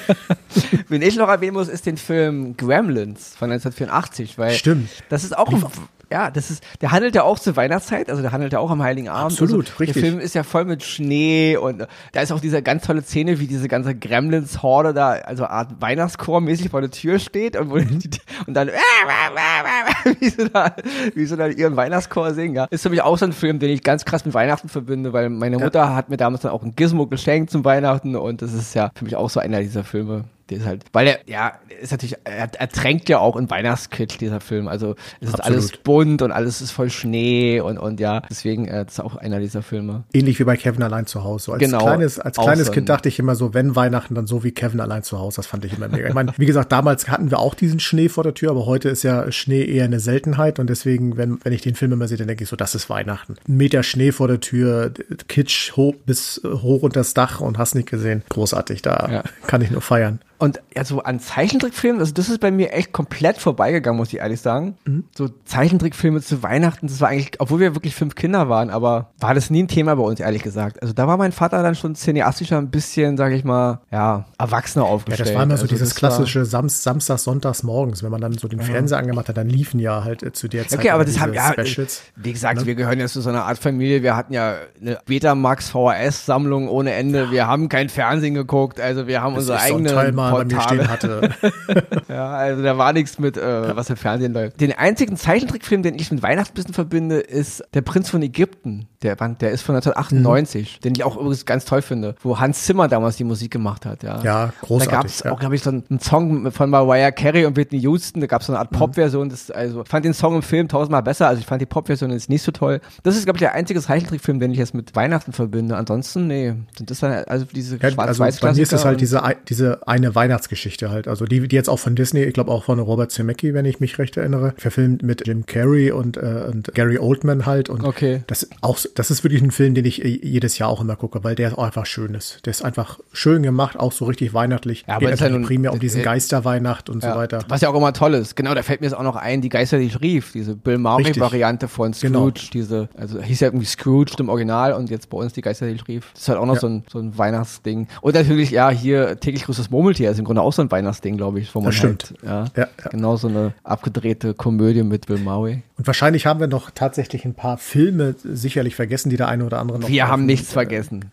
Wen 0.88 1.02
ich 1.02 1.16
noch 1.16 1.28
erwähnen 1.28 1.54
muss, 1.54 1.68
ist 1.68 1.86
den 1.86 1.96
Film 1.96 2.56
Gremlins 2.56 3.36
von 3.36 3.50
1984, 3.50 4.38
weil 4.38 4.50
Stimmt. 4.50 4.90
das 5.08 5.22
ist 5.22 5.38
auch 5.38 5.48
ein 5.48 5.64
ja, 6.12 6.31
das 6.31 6.50
ist, 6.50 6.62
der 6.83 6.92
handelt 6.92 7.14
ja 7.14 7.23
auch 7.23 7.38
zur 7.38 7.57
Weihnachtszeit, 7.57 8.11
also 8.11 8.21
der 8.21 8.33
handelt 8.33 8.52
ja 8.52 8.59
auch 8.59 8.71
am 8.71 8.83
Heiligen 8.83 9.09
Abend. 9.09 9.33
Absolut, 9.33 9.66
also, 9.66 9.78
richtig. 9.78 9.95
Der 9.95 10.11
Film 10.11 10.21
ist 10.21 10.35
ja 10.35 10.42
voll 10.42 10.66
mit 10.66 10.83
Schnee 10.83 11.57
und 11.57 11.87
da 12.12 12.21
ist 12.21 12.31
auch 12.33 12.40
diese 12.40 12.62
ganz 12.62 12.85
tolle 12.85 13.02
Szene, 13.02 13.40
wie 13.40 13.47
diese 13.47 13.66
ganze 13.66 13.95
Gremlins-Horde 13.95 14.92
da, 14.92 15.12
also 15.12 15.47
Art 15.47 15.81
Weihnachtschor 15.81 16.42
mäßig 16.42 16.69
vor 16.69 16.83
der 16.83 16.90
Tür 16.90 17.19
steht 17.19 17.57
und, 17.57 17.71
wo 17.71 17.76
mhm. 17.76 17.99
die, 17.99 18.11
und 18.47 18.54
dann, 18.54 18.69
wie 20.21 20.28
sie 20.28 20.50
da, 20.50 20.76
wie 21.14 21.25
sie 21.25 21.37
da 21.37 21.47
ihren 21.47 21.76
Weihnachtschor 21.76 22.35
singen, 22.35 22.54
ja. 22.54 22.66
Ist 22.71 22.83
für 22.83 22.90
mich 22.90 23.00
auch 23.00 23.16
so 23.16 23.25
ein 23.25 23.33
Film, 23.33 23.59
den 23.59 23.71
ich 23.71 23.83
ganz 23.83 24.04
krass 24.04 24.26
mit 24.26 24.35
Weihnachten 24.35 24.69
verbinde, 24.69 25.14
weil 25.14 25.31
meine 25.31 25.59
Mutter 25.59 25.81
ja. 25.81 25.95
hat 25.95 26.11
mir 26.11 26.19
damals 26.19 26.42
dann 26.42 26.52
auch 26.52 26.62
ein 26.62 26.76
Gizmo 26.76 27.07
geschenkt 27.07 27.50
zum 27.50 27.64
Weihnachten 27.64 28.16
und 28.16 28.42
das 28.42 28.52
ist 28.52 28.75
ja 28.75 28.90
für 28.95 29.04
mich 29.04 29.16
auch 29.16 29.31
so 29.31 29.40
einer 29.40 29.61
dieser 29.61 29.83
Filme, 29.83 30.25
der 30.52 30.61
ist 30.61 30.66
halt, 30.66 30.85
weil 30.92 31.06
er, 31.06 31.21
ja, 31.26 31.52
ist 31.80 31.92
natürlich, 31.92 32.16
er, 32.25 32.50
er 32.52 32.68
tränkt 32.68 33.09
ja 33.09 33.18
auch 33.18 33.37
in 33.37 33.50
Weihnachtskitsch, 33.50 34.18
dieser 34.21 34.40
Film. 34.40 34.68
Also 34.68 34.94
es 35.21 35.28
ist 35.28 35.35
Absolut. 35.35 35.59
alles 35.59 35.73
bunt 35.78 36.23
und 36.23 36.32
alles 36.32 36.61
ist 36.61 36.71
voll 36.71 36.90
Schnee 36.90 37.61
und, 37.61 37.78
und 37.78 38.00
ja, 38.00 38.23
deswegen, 38.30 38.66
äh, 38.66 38.85
das 38.85 38.94
ist 38.94 39.00
auch 39.00 39.16
einer 39.16 39.40
dieser 39.40 39.62
Filme. 39.62 40.04
Ähnlich 40.12 40.38
wie 40.38 40.44
bei 40.44 40.56
Kevin 40.56 40.82
allein 40.82 41.06
zu 41.06 41.25
Hause. 41.25 41.47
So 41.47 41.52
als 41.52 41.61
genau, 41.61 41.80
kleines, 41.80 42.18
als 42.18 42.37
kleines 42.37 42.66
so 42.66 42.73
Kind 42.73 42.88
dachte 42.88 43.09
ich 43.09 43.18
immer 43.18 43.35
so, 43.35 43.54
wenn 43.54 43.75
Weihnachten, 43.76 44.14
dann 44.14 44.26
so 44.26 44.44
wie 44.44 44.52
Kevin 44.52 44.80
allein 44.80 45.02
zu 45.02 45.18
Hause. 45.18 45.37
Das 45.37 45.47
fand 45.47 45.64
ich 45.64 45.76
immer 45.76 45.88
mega. 45.88 46.09
Ich 46.09 46.14
meine, 46.14 46.32
wie 46.37 46.47
gesagt, 46.47 46.73
damals 46.73 47.09
hatten 47.09 47.30
wir 47.30 47.38
auch 47.38 47.54
diesen 47.54 47.80
Schnee 47.80 48.09
vor 48.09 48.25
der 48.25 48.35
Tür, 48.35 48.50
aber 48.50 48.66
heute 48.66 48.88
ist 48.88 49.02
ja 49.02 49.30
Schnee 49.32 49.64
eher 49.64 49.85
eine 49.85 50.00
Seltenheit 50.00 50.59
und 50.59 50.68
deswegen, 50.68 51.16
wenn, 51.16 51.38
wenn 51.44 51.52
ich 51.52 51.62
den 51.62 51.75
Film 51.75 51.92
immer 51.92 52.09
sehe, 52.09 52.18
dann 52.18 52.28
denke 52.28 52.44
ich 52.44 52.50
so, 52.50 52.56
das 52.56 52.75
ist 52.75 52.90
Weihnachten. 52.90 53.37
Ein 53.49 53.56
Meter 53.56 53.82
Schnee 53.82 54.12
vor 54.12 54.28
der 54.28 54.40
Tür, 54.40 54.92
Kitsch 55.28 55.73
hoch 55.76 55.94
bis 56.06 56.40
hoch 56.44 56.82
unter 56.82 57.00
das 57.00 57.14
Dach 57.14 57.40
und 57.40 57.59
hast 57.59 57.75
nicht 57.75 57.90
gesehen. 57.90 58.23
Großartig, 58.28 58.82
da 58.82 59.09
ja. 59.11 59.23
kann 59.47 59.62
ich 59.62 59.71
nur 59.71 59.82
feiern. 59.82 60.21
Und 60.42 60.61
ja, 60.75 60.84
so 60.84 61.04
an 61.04 61.20
Zeichentrickfilmen, 61.20 62.00
also 62.00 62.12
das 62.12 62.28
ist 62.28 62.40
bei 62.40 62.50
mir 62.50 62.72
echt 62.72 62.90
komplett 62.90 63.38
vorbeigegangen, 63.38 63.96
muss 63.96 64.12
ich 64.12 64.18
ehrlich 64.18 64.40
sagen. 64.40 64.76
Mhm. 64.84 65.04
So 65.16 65.28
Zeichentrickfilme 65.44 66.20
zu 66.20 66.42
Weihnachten, 66.42 66.88
das 66.88 67.00
war 67.00 67.11
eigentlich, 67.11 67.30
obwohl 67.38 67.61
wir 67.61 67.76
wirklich 67.76 67.94
fünf 67.94 68.16
Kinder 68.16 68.49
waren, 68.49 68.68
aber 68.68 69.12
war 69.20 69.34
das 69.34 69.50
nie 69.50 69.62
ein 69.62 69.68
Thema 69.68 69.94
bei 69.94 70.02
uns, 70.02 70.18
ehrlich 70.18 70.42
gesagt. 70.42 70.82
Also 70.82 70.94
da 70.94 71.06
war 71.06 71.16
mein 71.16 71.30
Vater 71.30 71.62
dann 71.62 71.76
schon 71.76 71.94
cineastischer 71.94 72.58
ein 72.58 72.70
bisschen, 72.70 73.16
sag 73.16 73.30
ich 73.30 73.44
mal, 73.44 73.82
ja, 73.92 74.25
erwachsener 74.37 74.84
aufgestellt. 74.84 75.28
Ja, 75.28 75.33
das 75.33 75.37
war 75.37 75.44
immer 75.44 75.57
so 75.57 75.62
also 75.62 75.72
dieses 75.76 75.94
klassische 75.94 76.44
Samst 76.44 76.83
Samstag, 76.83 77.20
Sonntags 77.20 77.62
morgens, 77.62 78.02
wenn 78.02 78.11
man 78.11 78.20
dann 78.20 78.33
so 78.33 78.48
den 78.48 78.59
ja. 78.59 78.64
Fernseher 78.64 78.98
angemacht 78.98 79.28
hat, 79.28 79.37
dann 79.37 79.48
liefen 79.48 79.78
ja 79.78 80.02
halt 80.02 80.24
äh, 80.24 80.33
zu 80.33 80.48
der 80.48 80.66
Zeit. 80.66 80.81
Okay, 80.81 80.90
aber 80.90 81.05
das 81.05 81.20
haben 81.20 81.35
ja, 81.35 81.52
Specials. 81.52 82.02
wie 82.16 82.33
gesagt, 82.33 82.59
ne? 82.59 82.66
wir 82.66 82.74
gehören 82.74 82.98
ja 82.98 83.07
zu 83.07 83.20
so 83.20 83.28
einer 83.28 83.44
Art 83.44 83.59
Familie. 83.59 84.02
Wir 84.02 84.16
hatten 84.16 84.33
ja 84.33 84.57
eine 84.81 84.98
Betamax 85.07 85.70
VHS-Sammlung 85.70 86.68
ohne 86.68 86.94
Ende. 86.94 87.31
Wir 87.31 87.46
haben 87.46 87.68
kein 87.68 87.88
Fernsehen 87.88 88.35
geguckt, 88.35 88.81
also 88.81 89.07
wir 89.07 89.22
haben 89.22 89.37
das 89.37 89.44
unsere 89.44 89.61
eigene 89.61 89.90
so 89.90 90.32
bei 90.33 90.45
mir 90.45 90.61
stehen 90.61 90.88
hatte. 90.88 91.31
ja, 92.09 92.31
also 92.33 92.62
da 92.62 92.79
war 92.79 92.92
nichts 92.92 93.18
mit, 93.18 93.37
äh, 93.37 93.77
was 93.77 93.90
im 93.90 93.97
Fernsehen 93.97 94.33
läuft. 94.33 94.61
Den 94.61 94.73
einzigen 94.73 95.16
Zeichentrickfilm, 95.16 95.83
den 95.83 95.95
ich 95.95 96.11
mit 96.11 96.23
Weihnachtsbissen 96.23 96.75
verbinde, 96.75 97.21
ist 97.21 97.64
Der 97.75 97.83
Prinz 97.83 98.11
von 98.11 98.23
Ägypten. 98.23 98.88
Der, 99.02 99.16
der 99.16 99.50
ist 99.50 99.62
von 99.62 99.74
1998, 99.74 100.78
mhm. 100.78 100.82
den 100.82 100.94
ich 100.94 101.04
auch 101.04 101.16
übrigens 101.16 101.46
ganz 101.46 101.64
toll 101.64 101.82
finde, 101.82 102.14
wo 102.22 102.38
Hans 102.38 102.64
Zimmer 102.64 102.88
damals 102.88 103.16
die 103.16 103.24
Musik 103.24 103.50
gemacht 103.50 103.86
hat. 103.86 104.02
Ja, 104.02 104.22
ja 104.22 104.52
großartig. 104.60 104.90
Da 104.90 104.96
gab 104.96 105.06
es 105.06 105.22
ja. 105.24 105.32
auch, 105.32 105.40
glaube 105.40 105.54
ich, 105.54 105.62
so 105.62 105.70
einen 105.70 106.00
Song 106.00 106.50
von 106.52 106.70
Mariah 106.70 107.10
Carey 107.10 107.44
und 107.46 107.56
Whitney 107.56 107.78
Houston. 107.80 108.20
Da 108.20 108.26
gab 108.26 108.40
es 108.40 108.46
so 108.46 108.52
eine 108.52 108.60
Art 108.60 108.72
mhm. 108.72 108.76
Pop-Version. 108.76 109.32
Also, 109.54 109.82
ich 109.82 109.88
fand 109.88 110.04
den 110.04 110.14
Song 110.14 110.36
im 110.36 110.42
Film 110.42 110.68
tausendmal 110.68 111.02
besser. 111.02 111.28
Also 111.28 111.40
ich 111.40 111.46
fand 111.46 111.60
die 111.60 111.66
Pop-Version 111.66 112.10
jetzt 112.10 112.28
nicht 112.28 112.42
so 112.42 112.52
toll. 112.52 112.80
Das 113.02 113.16
ist, 113.16 113.24
glaube 113.24 113.36
ich, 113.36 113.40
der 113.40 113.54
einzige 113.54 113.80
Zeichentrickfilm, 113.80 114.40
den 114.40 114.52
ich 114.52 114.58
jetzt 114.58 114.74
mit 114.74 114.94
Weihnachten 114.94 115.32
verbinde. 115.32 115.76
Ansonsten, 115.76 116.26
nee, 116.26 116.54
sind 116.76 116.90
das 116.90 117.00
dann 117.00 117.12
also 117.24 117.44
diese 117.44 117.76
ja, 117.76 117.90
schwarz-weiß 117.90 118.36
also 118.36 118.46
Bei 118.46 118.52
mir 118.52 118.62
ist 118.62 118.72
das 118.72 118.84
halt 118.84 119.00
diese, 119.00 119.22
diese 119.48 119.86
eine 119.86 120.14
Weihnachtsgeschichte 120.14 120.90
halt. 120.90 121.08
Also 121.08 121.24
die, 121.24 121.46
die 121.48 121.56
jetzt 121.56 121.68
auch 121.68 121.78
von 121.78 121.94
Disney, 121.94 122.22
ich 122.22 122.34
glaube 122.34 122.50
auch 122.50 122.64
von 122.64 122.78
Robert 122.78 123.10
Zemeckis, 123.10 123.54
wenn 123.54 123.64
ich 123.64 123.80
mich 123.80 123.98
recht 123.98 124.16
erinnere, 124.16 124.54
verfilmt 124.56 125.02
mit 125.02 125.26
Jim 125.26 125.46
Carrey 125.46 125.90
und, 125.90 126.16
äh, 126.16 126.48
und 126.50 126.74
Gary 126.74 126.98
Oldman 126.98 127.46
halt. 127.46 127.68
Und 127.68 127.84
okay. 127.84 128.22
das 128.26 128.48
auch, 128.60 128.78
das 128.94 129.11
ist 129.11 129.24
wirklich 129.24 129.42
ein 129.42 129.50
Film, 129.50 129.74
den 129.74 129.85
ich 129.85 130.05
äh, 130.05 130.09
jedes 130.09 130.59
Jahr 130.59 130.68
auch 130.68 130.81
immer 130.81 130.96
gucke, 130.96 131.24
weil 131.24 131.35
der 131.35 131.57
auch 131.59 131.64
einfach 131.64 131.87
schön 131.87 132.14
ist. 132.14 132.44
Der 132.46 132.50
ist 132.50 132.64
einfach 132.64 132.98
schön 133.12 133.42
gemacht, 133.42 133.78
auch 133.78 133.92
so 133.92 134.05
richtig 134.05 134.35
weihnachtlich. 134.35 134.85
Ja, 134.87 134.96
aber 134.96 135.07
Geht 135.07 135.20
natürlich 135.20 135.40
ja 135.42 135.46
primär 135.46 135.72
um 135.72 135.81
diesen 135.81 136.02
Geisterweihnacht 136.02 136.90
und 136.90 137.02
ja, 137.02 137.12
so 137.12 137.18
weiter. 137.18 137.44
Was 137.48 137.61
ja 137.61 137.68
auch 137.68 137.74
immer 137.74 137.92
toll 137.92 138.14
ist. 138.14 138.37
Genau, 138.37 138.55
da 138.55 138.62
fällt 138.62 138.81
mir 138.81 138.87
jetzt 138.87 138.96
auch 138.96 139.02
noch 139.02 139.16
ein, 139.16 139.40
die 139.40 139.48
Geister, 139.48 139.78
die 139.78 139.87
ich 139.87 140.00
rief, 140.00 140.33
diese 140.33 140.55
Bill 140.55 140.78
Murray-Variante 140.78 141.68
von 141.68 141.94
Scrooge, 141.94 142.12
genau. 142.12 142.31
diese, 142.31 142.88
also 142.96 143.20
hieß 143.20 143.40
ja 143.40 143.48
irgendwie 143.48 143.66
Scrooge 143.66 144.12
im 144.18 144.28
Original 144.28 144.72
und 144.74 144.90
jetzt 144.90 145.11
bei 145.11 145.18
uns 145.18 145.33
die 145.33 145.42
Geister, 145.42 145.66
die 145.66 145.74
ich 145.74 145.88
rief. 145.88 146.11
Das 146.12 146.22
ist 146.22 146.28
halt 146.28 146.38
auch 146.38 146.46
noch 146.46 146.55
ja. 146.55 146.61
so, 146.61 146.68
ein, 146.68 146.85
so 146.90 146.98
ein 146.98 147.16
Weihnachtsding. 147.16 147.88
Und 148.00 148.14
natürlich, 148.14 148.50
ja, 148.50 148.70
hier 148.70 149.18
täglich 149.20 149.44
grüßt 149.44 149.59
das 149.59 149.70
Murmeltier 149.70 150.11
ist 150.11 150.18
im 150.18 150.24
Grunde 150.24 150.42
auch 150.42 150.52
so 150.52 150.62
ein 150.62 150.70
Weihnachtsding, 150.70 151.16
glaube 151.16 151.40
ich, 151.40 151.55
wo 151.55 151.61
man 151.61 151.66
das 151.66 151.76
stimmt. 151.76 152.14
Halt, 152.26 152.57
ja, 152.57 152.68
genau 152.90 153.16
so 153.16 153.28
eine 153.28 153.55
abgedrehte 153.64 154.35
Komödie 154.35 154.83
mit 154.83 155.07
Bill 155.07 155.18
Murray. 155.18 155.62
Und 155.83 155.87
wahrscheinlich 155.87 156.26
haben 156.26 156.38
wir 156.38 156.46
noch 156.46 156.70
tatsächlich 156.70 157.24
ein 157.24 157.35
paar 157.35 157.59
Filme 157.59 158.14
sicherlich 158.22 158.76
vergessen, 158.83 159.11
die 159.11 159.16
der 159.16 159.29
eine 159.29 159.45
oder 159.45 159.61
andere 159.61 159.79
noch. 159.79 159.88
Wir 159.88 160.09
haben 160.09 160.27
nichts 160.27 160.51
äh, 160.51 160.55
vergessen. 160.55 161.12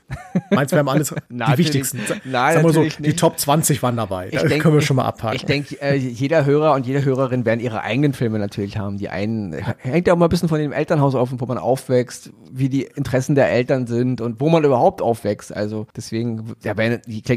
Meinst 0.50 0.72
du, 0.72 0.76
wir 0.76 0.80
haben 0.80 0.90
alles, 0.90 1.14
die 1.30 1.58
wichtigsten? 1.58 2.00
Nein, 2.26 2.56
Sagen 2.56 2.68
wir 2.68 2.74
so, 2.74 2.82
nicht. 2.82 3.06
die 3.06 3.16
Top 3.16 3.40
20 3.40 3.84
waren 3.84 3.96
dabei. 3.96 4.30
Da 4.32 4.44
denk, 4.44 4.64
können 4.64 4.74
wir 4.74 4.82
schon 4.82 4.96
mal 4.96 5.06
abhaken. 5.06 5.36
Ich 5.36 5.46
denke, 5.46 5.80
äh, 5.82 5.96
jeder 5.96 6.46
Hörer 6.46 6.74
und 6.74 6.88
jede 6.88 7.06
Hörerin 7.06 7.46
werden 7.46 7.60
ihre 7.60 7.84
eigenen 7.84 8.14
Filme 8.14 8.40
natürlich 8.40 8.78
haben. 8.78 8.98
Die 8.98 9.10
einen, 9.10 9.54
hängt 9.78 10.08
ja 10.08 10.14
auch 10.14 10.18
mal 10.18 10.26
ein 10.26 10.30
bisschen 10.30 10.50
von 10.50 10.58
dem 10.60 10.72
Elternhaus 10.72 11.14
auf, 11.14 11.30
wo 11.32 11.46
man 11.46 11.60
aufwächst, 11.60 12.32
wie 12.52 12.70
die 12.70 12.84
Interessen 12.84 13.36
der 13.36 13.52
Eltern 13.52 13.86
sind 13.86 14.20
und 14.20 14.42
wo 14.42 14.50
man 14.50 14.64
überhaupt 14.64 15.04
aufwächst. 15.04 15.56
Also 15.56 15.86
deswegen, 15.96 16.56
ja, 16.64 16.74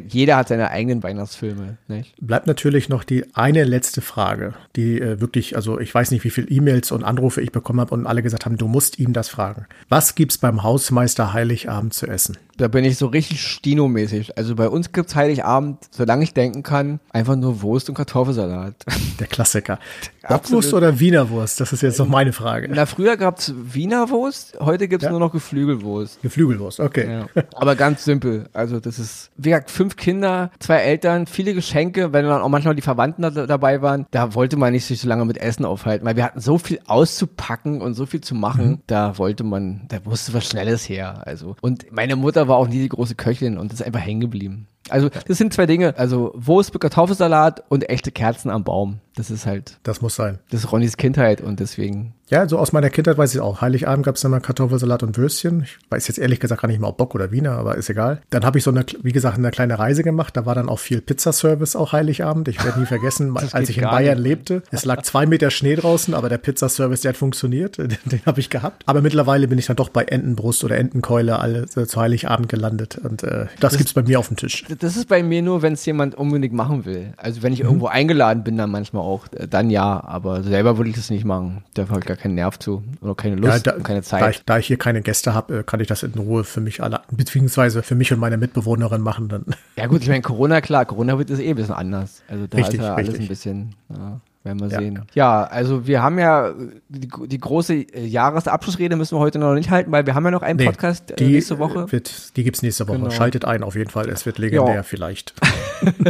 jeder 0.09 0.37
hat 0.37 0.49
seine 0.49 0.71
eigenen 0.71 1.03
Weihnachtsfilme. 1.03 1.77
Nicht? 1.88 2.14
Bleibt 2.21 2.47
natürlich 2.47 2.88
noch 2.88 3.05
die 3.05 3.27
eine 3.35 3.64
letzte 3.64 4.01
Frage, 4.01 4.55
die 4.77 4.99
äh, 4.99 5.21
wirklich, 5.21 5.57
also 5.57 5.79
ich 5.79 5.95
weiß 5.95 6.11
nicht, 6.11 6.25
wie 6.25 6.31
viele 6.31 6.49
E-Mails 6.49 6.90
und 6.90 7.05
Anrufe 7.05 7.42
ich 7.42 7.53
bekommen 7.53 7.81
habe 7.81 7.92
und 7.95 8.07
alle 8.07 8.23
gesagt 8.23 8.47
haben, 8.47 8.57
du 8.57 8.66
musst 8.66 8.99
ihn 8.99 9.12
das 9.12 9.29
fragen. 9.29 9.66
Was 9.88 10.14
gibt's 10.22 10.38
beim 10.38 10.62
Hausmeister 10.62 11.32
Heiligabend 11.32 11.94
zu 11.94 12.06
essen? 12.06 12.38
Da 12.56 12.68
bin 12.68 12.84
ich 12.84 12.98
so 12.98 13.06
richtig 13.06 13.40
Stino-mäßig. 13.40 14.36
Also 14.36 14.54
bei 14.54 14.68
uns 14.68 14.92
gibt's 14.92 15.14
Heiligabend, 15.14 15.78
solange 15.90 16.24
ich 16.24 16.34
denken 16.34 16.62
kann, 16.62 17.00
einfach 17.10 17.36
nur 17.36 17.62
Wurst 17.62 17.88
und 17.88 17.94
Kartoffelsalat. 17.94 18.74
Der 19.20 19.26
Klassiker. 19.26 19.78
Bockwurst 20.28 20.72
oder 20.74 21.00
Wienerwurst? 21.00 21.60
Das 21.60 21.72
ist 21.72 21.82
jetzt 21.82 21.98
noch 21.98 22.08
meine 22.08 22.32
Frage. 22.32 22.68
Na, 22.70 22.86
früher 22.86 23.16
gab's 23.16 23.52
Wienerwurst, 23.56 24.58
heute 24.60 24.88
gibt's 24.88 25.04
ja? 25.04 25.10
nur 25.10 25.20
noch 25.20 25.32
Geflügelwurst. 25.32 26.22
Geflügelwurst, 26.22 26.80
okay. 26.80 27.26
Ja. 27.34 27.42
Aber 27.54 27.74
ganz 27.74 28.04
simpel. 28.04 28.48
Also 28.52 28.80
das 28.80 28.98
ist, 28.98 29.30
wie 29.36 29.50
gesagt, 29.50 29.70
fünf 29.70 29.96
Kinder, 29.96 30.50
zwei 30.58 30.76
Eltern, 30.76 31.26
viele 31.26 31.54
Geschenke, 31.54 32.12
wenn 32.12 32.24
dann 32.24 32.42
auch 32.42 32.48
manchmal 32.48 32.74
die 32.74 32.82
Verwandten 32.82 33.22
da, 33.22 33.30
dabei 33.30 33.82
waren, 33.82 34.06
da 34.10 34.34
wollte 34.34 34.56
man 34.56 34.72
nicht 34.72 34.84
sich 34.84 35.00
so 35.00 35.08
lange 35.08 35.24
mit 35.24 35.38
Essen 35.38 35.64
aufhalten, 35.64 36.06
weil 36.06 36.16
wir 36.16 36.24
hatten 36.24 36.40
so 36.40 36.58
viel 36.58 36.80
auszupacken 36.86 37.80
und 37.80 37.94
so 37.94 38.06
viel 38.06 38.20
zu 38.20 38.34
machen, 38.34 38.68
mhm. 38.68 38.78
da 38.86 39.18
wollte 39.18 39.44
man, 39.44 39.82
da 39.88 39.98
musste 40.04 40.34
was 40.34 40.46
Schnelles 40.46 40.88
her. 40.88 41.22
Also, 41.26 41.56
und 41.60 41.90
meine 41.92 42.16
Mutter 42.16 42.41
war 42.48 42.57
auch 42.57 42.68
nie 42.68 42.81
die 42.81 42.88
große 42.88 43.14
Köchin 43.14 43.59
und 43.59 43.72
ist 43.72 43.83
einfach 43.83 44.00
hängen 44.00 44.20
geblieben. 44.20 44.66
Also 44.88 45.09
das 45.09 45.38
sind 45.38 45.52
zwei 45.52 45.66
Dinge, 45.66 45.96
also 45.96 46.33
Wurst 46.35 46.72
mit 46.72 46.81
Kartoffelsalat 46.81 47.62
und 47.68 47.88
echte 47.88 48.11
Kerzen 48.11 48.50
am 48.50 48.64
Baum. 48.64 48.98
Das 49.14 49.31
ist 49.31 49.46
halt. 49.46 49.78
Das 49.85 50.02
muss 50.02 50.16
sein. 50.16 50.38
Das 50.50 50.64
ist 50.64 50.72
Ronnys 50.72 50.96
Kindheit 50.96 51.40
und 51.40 51.61
deswegen 51.61 52.14
Ja, 52.33 52.49
so 52.49 52.57
aus 52.57 52.73
meiner 52.73 52.88
Kindheit 52.88 53.18
weiß 53.18 53.35
ich 53.35 53.42
auch. 53.42 53.61
Heiligabend 53.61 54.07
gab 54.07 54.16
es 54.16 54.25
immer 54.25 54.40
Kartoffelsalat 54.40 55.03
und 55.03 55.18
Würstchen. 55.18 55.64
Ich 55.64 55.77
weiß 55.90 56.09
jetzt 56.09 56.16
ehrlich 56.16 56.40
gesagt 56.40 56.62
gar 56.62 56.68
nicht 56.68 56.81
mal, 56.81 56.88
ob 56.88 56.97
Bock 56.97 57.14
oder 57.14 57.31
Wiener, 57.31 57.59
aber 57.59 57.77
ist 57.77 57.90
egal. 57.90 58.23
Dann 58.31 58.42
habe 58.47 58.57
ich 58.57 58.64
so 58.64 58.71
eine, 58.71 58.87
wie 59.03 59.12
gesagt, 59.12 59.37
eine 59.37 59.51
kleine 59.51 59.79
Reise 59.79 60.03
gemacht. 60.03 60.35
Da 60.35 60.47
war 60.47 60.55
dann 60.55 60.71
auch 60.71 60.79
viel 60.79 61.03
Pizzaservice 61.03 61.77
auch 61.77 61.92
Heiligabend. 61.92 62.49
Ich 62.49 62.64
werde 62.64 62.81
nie 62.81 62.87
vergessen, 62.87 63.37
als 63.53 63.68
ich 63.68 63.77
in 63.77 63.85
Bayern 63.85 64.16
nicht. 64.16 64.29
lebte. 64.29 64.62
Es 64.71 64.87
lag 64.87 65.03
zwei 65.03 65.27
Meter 65.27 65.51
Schnee 65.51 65.77
draußen, 65.77 66.14
aber 66.14 66.31
der 66.31 66.38
Pizzaservice, 66.38 67.03
der 67.03 67.11
hat 67.11 67.18
funktioniert. 67.18 67.77
Den, 67.83 67.99
den 68.07 68.25
habe 68.25 68.40
ich 68.40 68.49
gehabt. 68.49 68.83
Aber 68.87 69.03
mittlerweile 69.03 69.47
bin 69.47 69.59
ich 69.59 69.66
dann 69.66 69.77
doch 69.77 69.90
bei 69.90 70.05
Entenbrust 70.05 70.64
oder 70.64 70.79
Entenkeule 70.79 71.38
alle 71.38 71.66
äh, 71.77 71.85
zu 71.85 72.01
Heiligabend 72.01 72.49
gelandet. 72.49 72.97
Und 72.97 73.25
äh, 73.25 73.29
das, 73.29 73.73
das 73.73 73.77
gibt's 73.77 73.92
bei 73.92 74.03
mir 74.03 74.18
auf 74.18 74.29
dem 74.29 74.38
Tisch. 74.38 74.64
Das 74.79 74.97
ist 74.97 75.09
bei 75.09 75.23
mir 75.23 75.42
nur, 75.42 75.61
wenn 75.61 75.75
es 75.75 75.85
jemand 75.85 76.14
unbedingt 76.14 76.55
machen 76.55 76.87
will. 76.87 77.12
Also 77.18 77.42
wenn 77.42 77.53
ich 77.53 77.59
mhm. 77.59 77.66
irgendwo 77.66 77.88
eingeladen 77.88 78.42
bin, 78.42 78.57
dann 78.57 78.71
manchmal 78.71 79.03
auch, 79.03 79.27
äh, 79.37 79.47
dann 79.47 79.68
ja. 79.68 80.03
Aber 80.03 80.42
selber 80.42 80.79
würde 80.79 80.88
ich 80.88 80.97
das 80.97 81.11
nicht 81.11 81.27
machen. 81.27 81.64
Da 81.75 81.87
habe 81.90 82.01
ich 82.01 82.07
gar 82.07 82.16
keinen 82.22 82.37
Nerv 82.37 82.58
zu 82.58 82.82
oder 83.00 83.14
keine 83.14 83.37
Lust 83.37 83.66
ja, 83.66 83.72
da, 83.72 83.76
und 83.76 83.82
keine 83.82 84.02
Zeit. 84.02 84.22
Da 84.22 84.30
ich, 84.30 84.44
da 84.44 84.58
ich 84.58 84.66
hier 84.66 84.78
keine 84.78 85.02
Gäste 85.02 85.35
habe, 85.35 85.58
äh, 85.58 85.62
kann 85.62 85.80
ich 85.80 85.88
das 85.88 86.02
in 86.02 86.14
Ruhe 86.14 86.44
für 86.44 86.61
mich 86.61 86.82
alle, 86.82 87.00
beziehungsweise 87.11 87.82
für 87.82 87.94
mich 87.94 88.12
und 88.12 88.20
meine 88.20 88.37
Mitbewohnerin 88.37 89.02
machen 89.02 89.28
dann. 89.28 89.44
Ja 89.76 89.87
gut, 89.87 90.02
ich 90.02 90.08
meine 90.08 90.22
Corona, 90.22 90.61
klar, 90.61 90.85
Corona 90.85 91.18
wird 91.18 91.30
es 91.30 91.40
eh 91.40 91.50
ein 91.50 91.56
bisschen 91.56 91.74
anders. 91.74 92.22
Also 92.28 92.46
da 92.46 92.56
richtig, 92.58 92.80
ist 92.80 92.87
ja 92.87 92.94
alles 92.94 93.08
richtig. 93.08 93.24
ein 93.24 93.28
bisschen. 93.28 93.74
Ja. 93.88 94.20
Werden 94.44 94.61
wir 94.61 94.68
ja. 94.68 94.78
sehen. 94.81 95.02
Ja, 95.14 95.44
also 95.44 95.87
wir 95.87 96.02
haben 96.02 96.18
ja 96.18 96.52
die, 96.88 97.09
die, 97.26 97.38
große 97.38 97.74
äh, 97.74 98.05
Jahresabschlussrede 98.05 98.96
müssen 98.96 99.16
wir 99.16 99.20
heute 99.20 99.38
noch 99.38 99.55
nicht 99.55 99.70
halten, 99.70 99.92
weil 99.92 100.05
wir 100.05 100.16
haben 100.16 100.24
ja 100.24 100.33
noch 100.33 100.42
einen 100.42 100.59
nee, 100.59 100.64
Podcast 100.64 101.12
äh, 101.12 101.16
die, 101.16 101.28
nächste 101.28 101.61
Woche. 101.61 101.90
Wird, 101.92 102.37
die 102.37 102.42
gibt's 102.42 102.61
nächste 102.61 102.88
Woche. 102.88 102.98
Genau. 102.98 103.11
Schaltet 103.11 103.44
ein 103.44 103.62
auf 103.62 103.76
jeden 103.76 103.90
Fall. 103.90 104.09
Es 104.09 104.26
wird 104.26 104.38
legendär 104.38 104.74
ja. 104.74 104.83
vielleicht. 104.83 105.35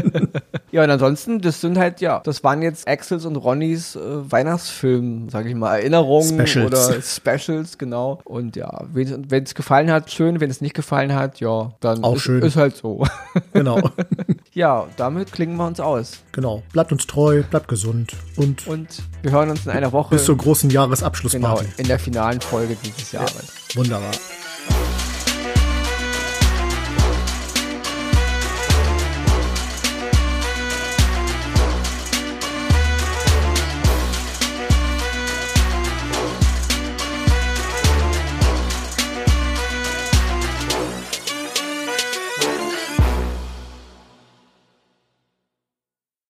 ja, 0.72 0.82
und 0.82 0.90
ansonsten, 0.90 1.42
das 1.42 1.60
sind 1.60 1.76
halt, 1.76 2.00
ja, 2.00 2.20
das 2.24 2.42
waren 2.42 2.62
jetzt 2.62 2.88
Axels 2.88 3.26
und 3.26 3.36
Ronnys 3.36 3.96
äh, 3.96 4.00
Weihnachtsfilm, 4.00 5.28
sage 5.28 5.50
ich 5.50 5.54
mal, 5.54 5.76
Erinnerungen 5.76 6.46
Specials. 6.46 6.66
oder 6.66 7.02
Specials, 7.02 7.76
genau. 7.76 8.18
Und 8.24 8.56
ja, 8.56 8.82
wenn 8.92 9.44
es 9.44 9.54
gefallen 9.54 9.90
hat, 9.90 10.10
schön. 10.10 10.40
Wenn 10.40 10.50
es 10.50 10.62
nicht 10.62 10.74
gefallen 10.74 11.14
hat, 11.14 11.40
ja, 11.40 11.72
dann 11.80 12.02
Auch 12.02 12.16
ist, 12.16 12.22
schön. 12.22 12.42
ist 12.42 12.56
halt 12.56 12.76
so. 12.76 13.04
Genau. 13.52 13.78
ja, 14.54 14.86
damit 14.96 15.32
klingen 15.32 15.56
wir 15.56 15.66
uns 15.66 15.80
aus. 15.80 16.20
Genau. 16.32 16.62
Bleibt 16.72 16.92
uns 16.92 17.06
treu, 17.06 17.42
bleibt 17.42 17.68
gesund. 17.68 18.14
Und, 18.36 18.66
und 18.66 19.02
wir 19.22 19.30
hören 19.30 19.50
uns 19.50 19.64
in 19.64 19.72
einer 19.72 19.92
Woche. 19.92 20.14
Bis 20.14 20.24
zur 20.24 20.36
großen 20.36 20.68
Jahresabschlussparty. 20.70 21.64
Genau, 21.64 21.74
in 21.78 21.86
der 21.86 21.98
finalen 21.98 22.40
Folge 22.40 22.76
dieses 22.84 23.12
Jahres. 23.12 23.52
Ja, 23.70 23.76
wunderbar. 23.76 24.12